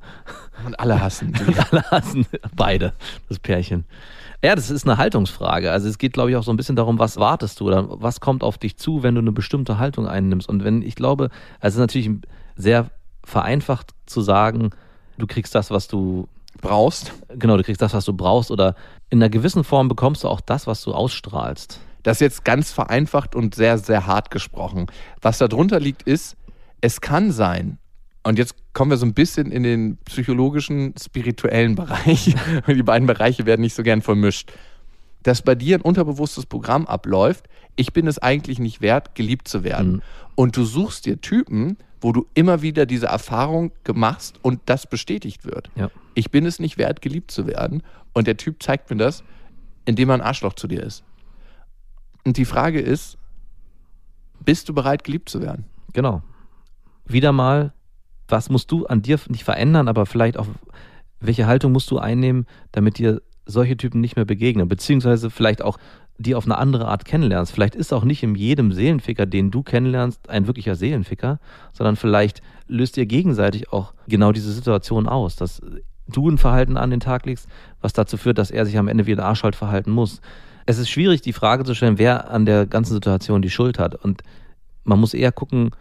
[0.65, 1.55] Und alle hassen die.
[1.71, 2.93] alle hassen beide,
[3.27, 3.85] das Pärchen.
[4.41, 5.71] Ja, das ist eine Haltungsfrage.
[5.71, 8.21] Also es geht, glaube ich, auch so ein bisschen darum, was wartest du oder was
[8.21, 10.47] kommt auf dich zu, wenn du eine bestimmte Haltung einnimmst.
[10.47, 11.29] Und wenn, ich glaube,
[11.59, 12.09] also es ist natürlich
[12.55, 12.89] sehr
[13.25, 14.69] vereinfacht zu sagen,
[15.17, 16.29] du kriegst das, was du
[16.61, 17.11] brauchst.
[17.29, 18.75] Genau, du kriegst das, was du brauchst oder
[19.09, 21.81] in einer gewissen Form bekommst du auch das, was du ausstrahlst.
[22.03, 24.87] Das ist jetzt ganz vereinfacht und sehr, sehr hart gesprochen.
[25.21, 26.37] Was darunter liegt, ist,
[26.81, 27.77] es kann sein,
[28.23, 32.35] und jetzt kommen wir so ein bisschen in den psychologischen, spirituellen Bereich.
[32.67, 34.51] Die beiden Bereiche werden nicht so gern vermischt.
[35.23, 37.45] Dass bei dir ein unterbewusstes Programm abläuft,
[37.75, 39.93] ich bin es eigentlich nicht wert, geliebt zu werden.
[39.93, 40.01] Mhm.
[40.35, 45.43] Und du suchst dir Typen, wo du immer wieder diese Erfahrung machst und das bestätigt
[45.43, 45.69] wird.
[45.75, 45.89] Ja.
[46.13, 47.83] Ich bin es nicht wert, geliebt zu werden.
[48.13, 49.23] Und der Typ zeigt mir das,
[49.85, 51.03] indem er ein Arschloch zu dir ist.
[52.29, 53.17] Und die Frage ist,
[54.45, 55.65] bist du bereit, geliebt zu werden?
[55.93, 56.21] Genau.
[57.07, 57.73] Wieder mal,
[58.27, 60.45] was musst du an dir nicht verändern, aber vielleicht auch,
[61.19, 65.79] welche Haltung musst du einnehmen, damit dir solche Typen nicht mehr begegnen, beziehungsweise vielleicht auch
[66.19, 67.51] die auf eine andere Art kennenlernst.
[67.51, 71.39] Vielleicht ist auch nicht in jedem Seelenficker, den du kennenlernst, ein wirklicher Seelenficker,
[71.73, 75.63] sondern vielleicht löst ihr gegenseitig auch genau diese Situation aus, dass
[76.07, 77.47] du ein Verhalten an den Tag legst,
[77.81, 80.21] was dazu führt, dass er sich am Ende wieder Arschhold verhalten muss
[80.69, 83.95] es ist schwierig, die Frage zu stellen, wer an der ganzen Situation die Schuld hat.
[83.95, 84.21] Und
[84.83, 85.71] man muss eher gucken,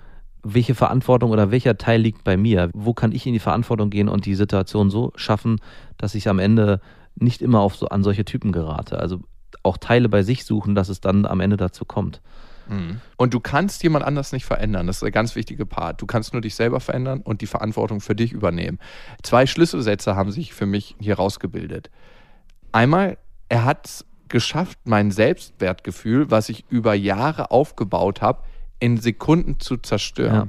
[0.42, 2.70] welche Verantwortung oder welcher Teil liegt bei mir?
[2.72, 5.60] Wo kann ich in die Verantwortung gehen und die Situation so schaffen,
[5.98, 6.80] dass ich am Ende
[7.16, 8.98] nicht immer auf so, an solche Typen gerate?
[8.98, 9.20] Also
[9.62, 12.22] auch Teile bei sich suchen, dass es dann am Ende dazu kommt.
[12.66, 13.02] Mhm.
[13.18, 14.86] Und du kannst jemand anders nicht verändern.
[14.86, 16.00] Das ist der ganz wichtige Part.
[16.00, 18.78] Du kannst nur dich selber verändern und die Verantwortung für dich übernehmen.
[19.22, 21.90] Zwei Schlüsselsätze haben sich für mich hier rausgebildet.
[22.72, 23.18] Einmal,
[23.50, 28.42] er hat geschafft, mein Selbstwertgefühl, was ich über Jahre aufgebaut habe,
[28.80, 30.34] in Sekunden zu zerstören.
[30.34, 30.48] Ja.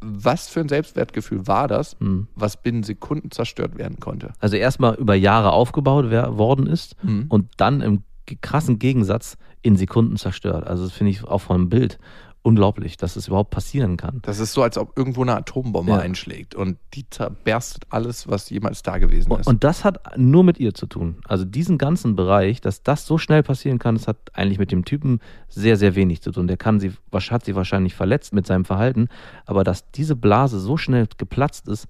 [0.00, 2.28] Was für ein Selbstwertgefühl war das, hm.
[2.36, 4.32] was binnen Sekunden zerstört werden konnte?
[4.38, 7.26] Also erstmal über Jahre aufgebaut worden ist hm.
[7.28, 8.04] und dann im
[8.42, 10.66] krassen Gegensatz in Sekunden zerstört.
[10.66, 11.98] Also das finde ich auch vom Bild
[12.42, 14.20] unglaublich, dass es überhaupt passieren kann.
[14.22, 15.98] Das ist so, als ob irgendwo eine Atombombe ja.
[15.98, 19.46] einschlägt und die zerberstet alles, was jemals da gewesen ist.
[19.46, 21.20] Und das hat nur mit ihr zu tun.
[21.26, 24.84] Also diesen ganzen Bereich, dass das so schnell passieren kann, das hat eigentlich mit dem
[24.84, 26.46] Typen sehr, sehr wenig zu tun.
[26.46, 29.08] Der kann sie, hat sie wahrscheinlich verletzt mit seinem Verhalten,
[29.44, 31.86] aber dass diese Blase so schnell geplatzt ist,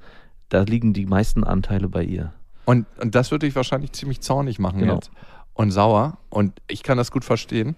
[0.49, 2.33] da liegen die meisten Anteile bei ihr.
[2.65, 4.95] Und, und das würde ich wahrscheinlich ziemlich zornig machen genau.
[4.95, 5.11] jetzt
[5.59, 6.19] und sauer.
[6.31, 7.77] Und ich kann das gut verstehen.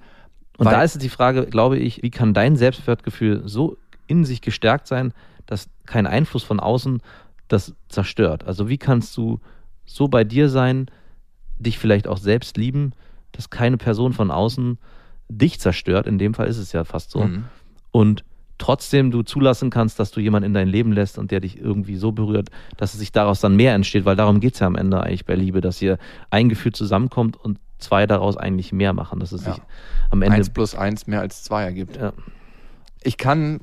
[0.61, 4.43] Und Weil, da ist die Frage, glaube ich, wie kann dein Selbstwertgefühl so in sich
[4.43, 5.15] gestärkt sein,
[5.47, 7.01] dass kein Einfluss von außen
[7.49, 8.45] das zerstört?
[8.45, 9.41] Also wie kannst du
[9.87, 10.91] so bei dir sein,
[11.59, 12.93] dich vielleicht auch selbst lieben,
[13.33, 14.77] dass keine Person von außen
[15.31, 17.45] dich zerstört, in dem Fall ist es ja fast so, mhm.
[17.91, 18.23] und
[18.59, 21.97] trotzdem du zulassen kannst, dass du jemanden in dein Leben lässt und der dich irgendwie
[21.97, 24.77] so berührt, dass es sich daraus dann mehr entsteht, weil darum geht es ja am
[24.77, 25.97] Ende eigentlich bei Liebe, dass ihr
[26.29, 29.55] ein Gefühl zusammenkommt und zwei daraus eigentlich mehr machen, dass es ja.
[29.55, 29.63] sich
[30.11, 30.37] am Ende.
[30.37, 31.97] Eins plus eins mehr als zwei ergibt.
[31.97, 32.13] Ja.
[33.03, 33.61] Ich kann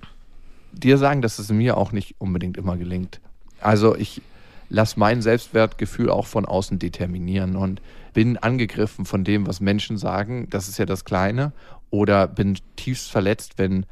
[0.72, 3.22] dir sagen, dass es mir auch nicht unbedingt immer gelingt.
[3.62, 4.22] Also ich
[4.70, 7.82] lasse mein Selbstwertgefühl auch von außen determinieren und
[8.14, 10.48] bin angegriffen von dem, was Menschen sagen.
[10.50, 11.54] Das ist ja das Kleine.
[11.90, 13.86] Oder bin tiefst verletzt, wenn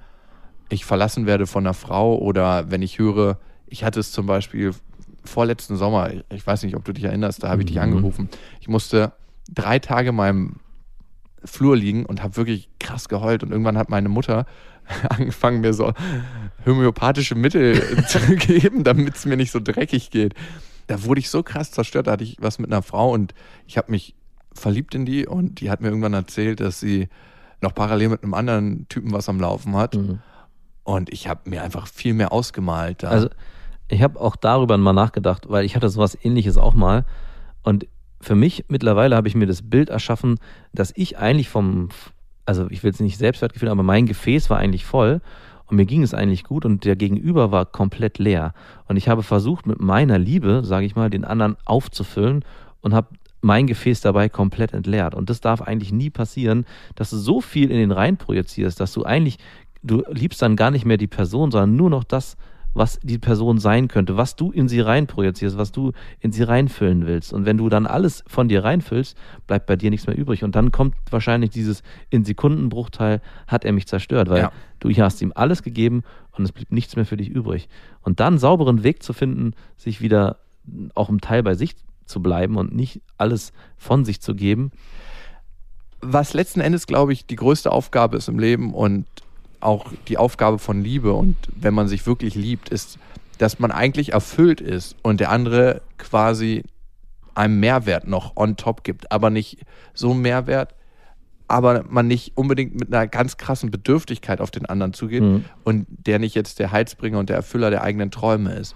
[0.70, 4.74] ich verlassen werde von einer Frau oder wenn ich höre, ich hatte es zum Beispiel
[5.24, 7.84] vorletzten Sommer, ich weiß nicht, ob du dich erinnerst, da habe ich dich mhm.
[7.84, 8.30] angerufen.
[8.60, 9.14] Ich musste
[9.54, 10.56] drei Tage in meinem
[11.44, 13.44] Flur liegen und habe wirklich krass geheult.
[13.44, 14.46] Und irgendwann hat meine Mutter
[15.10, 15.94] angefangen, mir so
[16.66, 20.34] homöopathische Mittel zu geben, damit es mir nicht so dreckig geht.
[20.88, 22.08] Da wurde ich so krass zerstört.
[22.08, 23.34] Da hatte ich was mit einer Frau und
[23.68, 24.16] ich habe mich
[24.54, 27.10] verliebt in die und die hat mir irgendwann erzählt, dass sie
[27.62, 29.96] noch parallel mit einem anderen Typen was am Laufen hat.
[29.96, 30.20] Mhm.
[30.84, 33.04] Und ich habe mir einfach viel mehr ausgemalt.
[33.04, 33.10] Da.
[33.10, 33.30] Also
[33.88, 37.06] ich habe auch darüber mal nachgedacht, weil ich hatte sowas ähnliches auch mal.
[37.64, 37.88] Und
[38.26, 40.40] für mich mittlerweile habe ich mir das Bild erschaffen,
[40.74, 41.90] dass ich eigentlich vom,
[42.46, 45.22] also ich will es nicht Selbstwertgefühl, aber mein Gefäß war eigentlich voll
[45.68, 48.54] und mir ging es eigentlich gut und der Gegenüber war komplett leer.
[48.88, 52.44] Und ich habe versucht, mit meiner Liebe, sage ich mal, den anderen aufzufüllen
[52.82, 53.10] und habe
[53.42, 55.14] mein Gefäß dabei komplett entleert.
[55.14, 56.66] Und das darf eigentlich nie passieren,
[56.96, 59.38] dass du so viel in den Rein projizierst, dass du eigentlich,
[59.84, 62.38] du liebst dann gar nicht mehr die Person, sondern nur noch das,
[62.76, 66.44] was die Person sein könnte, was du in sie rein projizierst, was du in sie
[66.44, 67.34] reinfüllen willst.
[67.34, 69.18] Und wenn du dann alles von dir reinfüllst,
[69.48, 70.44] bleibt bei dir nichts mehr übrig.
[70.44, 74.52] Und dann kommt wahrscheinlich dieses in Sekundenbruchteil, hat er mich zerstört, weil ja.
[74.80, 76.04] du hast ihm alles gegeben
[76.34, 77.70] und es blieb nichts mehr für dich übrig.
[78.02, 80.38] Und dann einen sauberen Weg zu finden, sich wieder
[80.96, 84.72] auch im Teil bei sich zu bleiben und nicht alles von sich zu geben.
[86.02, 89.06] Was letzten Endes, glaube ich, die größte Aufgabe ist im Leben und
[89.66, 92.98] auch die Aufgabe von Liebe und wenn man sich wirklich liebt, ist,
[93.38, 96.64] dass man eigentlich erfüllt ist und der andere quasi
[97.34, 99.58] einem Mehrwert noch on top gibt, aber nicht
[99.94, 100.74] so einen Mehrwert,
[101.48, 105.46] aber man nicht unbedingt mit einer ganz krassen Bedürftigkeit auf den anderen zugeht Mhm.
[105.64, 108.76] und der nicht jetzt der Heilsbringer und der Erfüller der eigenen Träume ist.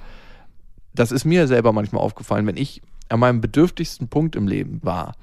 [0.94, 5.16] Das ist mir selber manchmal aufgefallen, wenn ich an meinem bedürftigsten Punkt im Leben war.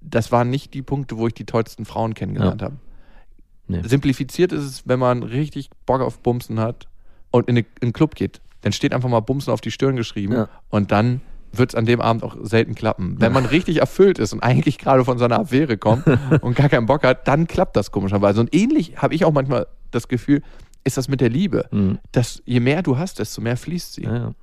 [0.00, 2.76] Das waren nicht die Punkte, wo ich die tollsten Frauen kennengelernt habe.
[3.66, 3.80] Nee.
[3.84, 6.86] Simplifiziert ist es, wenn man richtig Bock auf Bumsen hat
[7.30, 8.40] und in, eine, in einen Club geht.
[8.60, 10.48] Dann steht einfach mal Bumsen auf die Stirn geschrieben Ja.
[10.70, 11.20] und dann
[11.52, 13.20] wird es an dem Abend auch selten klappen.
[13.20, 16.04] Wenn man richtig erfüllt ist und eigentlich gerade von seiner Affäre kommt
[16.40, 18.40] und gar keinen Bock hat, dann klappt das komischerweise.
[18.40, 20.42] Und ähnlich habe ich auch manchmal das Gefühl,
[20.82, 21.66] ist das mit der Liebe.
[21.70, 21.98] Mhm.
[22.12, 24.02] Dass je mehr du hast, desto mehr fließt sie.
[24.02, 24.34] Ja, ja.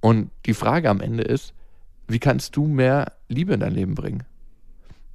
[0.00, 1.54] Und die Frage am Ende ist,
[2.08, 4.24] wie kannst du mehr Liebe in dein Leben bringen?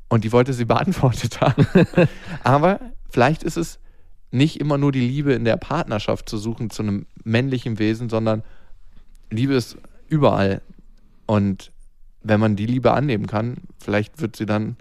[0.08, 1.68] Und die wollte sie beantwortet haben.
[2.44, 2.80] Aber
[3.10, 3.80] vielleicht ist es
[4.32, 8.44] nicht immer nur die Liebe in der Partnerschaft zu suchen zu einem männlichen Wesen, sondern
[9.30, 9.78] Liebe ist
[10.08, 10.62] überall.
[11.26, 11.72] Und
[12.22, 14.78] wenn man die Liebe annehmen kann, vielleicht wird sie dann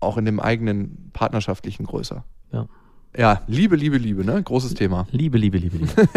[0.00, 2.24] auch in dem eigenen partnerschaftlichen größer.
[2.52, 2.68] Ja.
[3.16, 4.42] Ja, Liebe, Liebe, Liebe, ne?
[4.42, 5.06] Großes Thema.
[5.12, 6.08] Liebe, Liebe, Liebe, Liebe.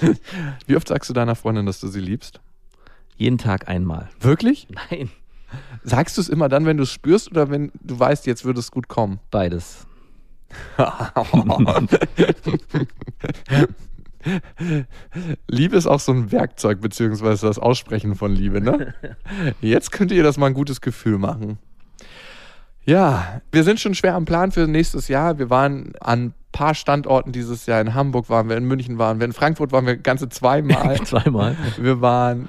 [0.66, 2.40] Wie oft sagst du deiner Freundin, dass du sie liebst?
[3.16, 4.08] Jeden Tag einmal.
[4.20, 4.66] Wirklich?
[4.90, 5.10] Nein.
[5.82, 8.60] Sagst du es immer dann, wenn du es spürst oder wenn du weißt, jetzt würde
[8.60, 9.20] es gut kommen?
[9.30, 9.87] Beides.
[15.48, 18.94] Liebe ist auch so ein Werkzeug, beziehungsweise das Aussprechen von Liebe, ne?
[19.60, 21.58] Jetzt könnt ihr das mal ein gutes Gefühl machen.
[22.84, 25.38] Ja, wir sind schon schwer am Plan für nächstes Jahr.
[25.38, 27.82] Wir waren an ein paar Standorten dieses Jahr.
[27.82, 30.96] In Hamburg waren wir, in München waren wir, in Frankfurt waren wir ganze zweimal.
[31.04, 31.54] Zweimal.
[31.78, 32.48] Wir waren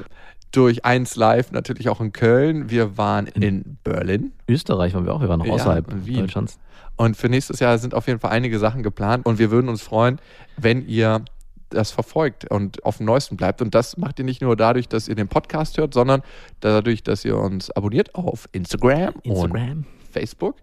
[0.52, 2.70] durch eins live natürlich auch in Köln.
[2.70, 4.32] Wir waren in Berlin.
[4.48, 6.22] Österreich waren wir auch, wir waren noch Ja, außerhalb Wien.
[6.22, 6.58] Deutschlands.
[7.00, 9.82] Und für nächstes Jahr sind auf jeden Fall einige Sachen geplant und wir würden uns
[9.82, 10.20] freuen,
[10.58, 11.24] wenn ihr
[11.70, 13.62] das verfolgt und auf dem Neuesten bleibt.
[13.62, 16.24] Und das macht ihr nicht nur dadurch, dass ihr den Podcast hört, sondern
[16.60, 19.86] dadurch, dass ihr uns abonniert auf Instagram, und Instagram.
[20.12, 20.58] Facebook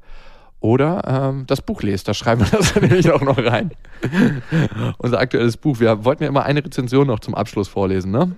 [0.61, 2.07] oder ähm, das Buch lest.
[2.07, 3.71] Da schreiben wir das nämlich auch noch rein.
[4.99, 5.81] Unser aktuelles Buch.
[5.81, 8.37] Wir wollten ja immer eine Rezension noch zum Abschluss vorlesen, ne?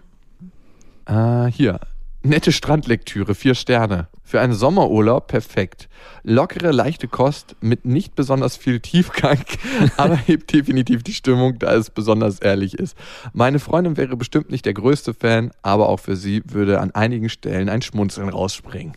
[1.07, 1.81] Äh, hier.
[2.25, 4.09] Nette Strandlektüre, vier Sterne.
[4.25, 5.89] Für einen Sommerurlaub perfekt.
[6.25, 9.39] Lockere, leichte Kost mit nicht besonders viel Tiefgang,
[9.97, 12.99] aber hebt definitiv die Stimmung, da es besonders ehrlich ist.
[13.33, 17.29] Meine Freundin wäre bestimmt nicht der größte Fan, aber auch für sie würde an einigen
[17.29, 18.97] Stellen ein Schmunzeln rausspringen.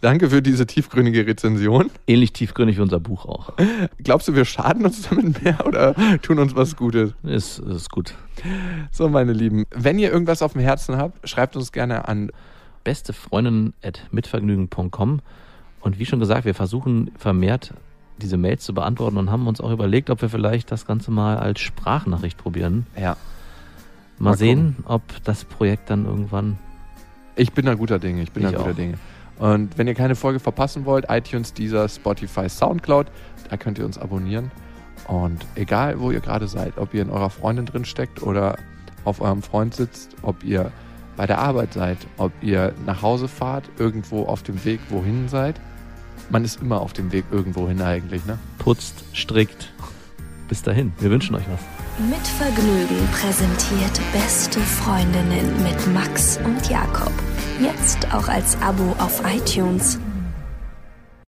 [0.00, 1.90] Danke für diese tiefgründige Rezension.
[2.06, 3.54] Ähnlich tiefgründig wie unser Buch auch.
[4.02, 7.14] Glaubst du, wir schaden uns damit mehr oder tun uns was Gutes?
[7.22, 8.14] Ist, ist gut.
[8.90, 12.30] So, meine Lieben, wenn ihr irgendwas auf dem Herzen habt, schreibt uns gerne an
[12.84, 15.20] Beste Freundin at mitvergnügen.com.
[15.80, 17.72] Und wie schon gesagt, wir versuchen vermehrt
[18.18, 21.38] diese Mails zu beantworten und haben uns auch überlegt, ob wir vielleicht das Ganze mal
[21.38, 22.86] als Sprachnachricht probieren.
[22.96, 23.16] Ja.
[24.18, 26.58] Mal, Mal sehen, ob das Projekt dann irgendwann.
[27.34, 28.74] Ich bin da guter Dinge, ich bin Ich da guter auch.
[28.74, 28.94] Dinge.
[29.38, 33.06] Und wenn ihr keine Folge verpassen wollt, iTunes, Deezer, Spotify, Soundcloud,
[33.50, 34.50] da könnt ihr uns abonnieren.
[35.08, 38.56] Und egal, wo ihr gerade seid, ob ihr in eurer Freundin drin steckt oder
[39.04, 40.72] auf eurem Freund sitzt, ob ihr
[41.16, 45.60] bei der Arbeit seid, ob ihr nach Hause fahrt, irgendwo auf dem Weg wohin seid,
[46.30, 48.38] man ist immer auf dem Weg irgendwo hin eigentlich, ne?
[48.58, 49.72] Putzt, strickt.
[50.48, 51.75] Bis dahin, wir wünschen euch was.
[51.98, 57.10] Mit Vergnügen präsentiert Beste Freundinnen mit Max und Jakob.
[57.58, 59.98] Jetzt auch als Abo auf iTunes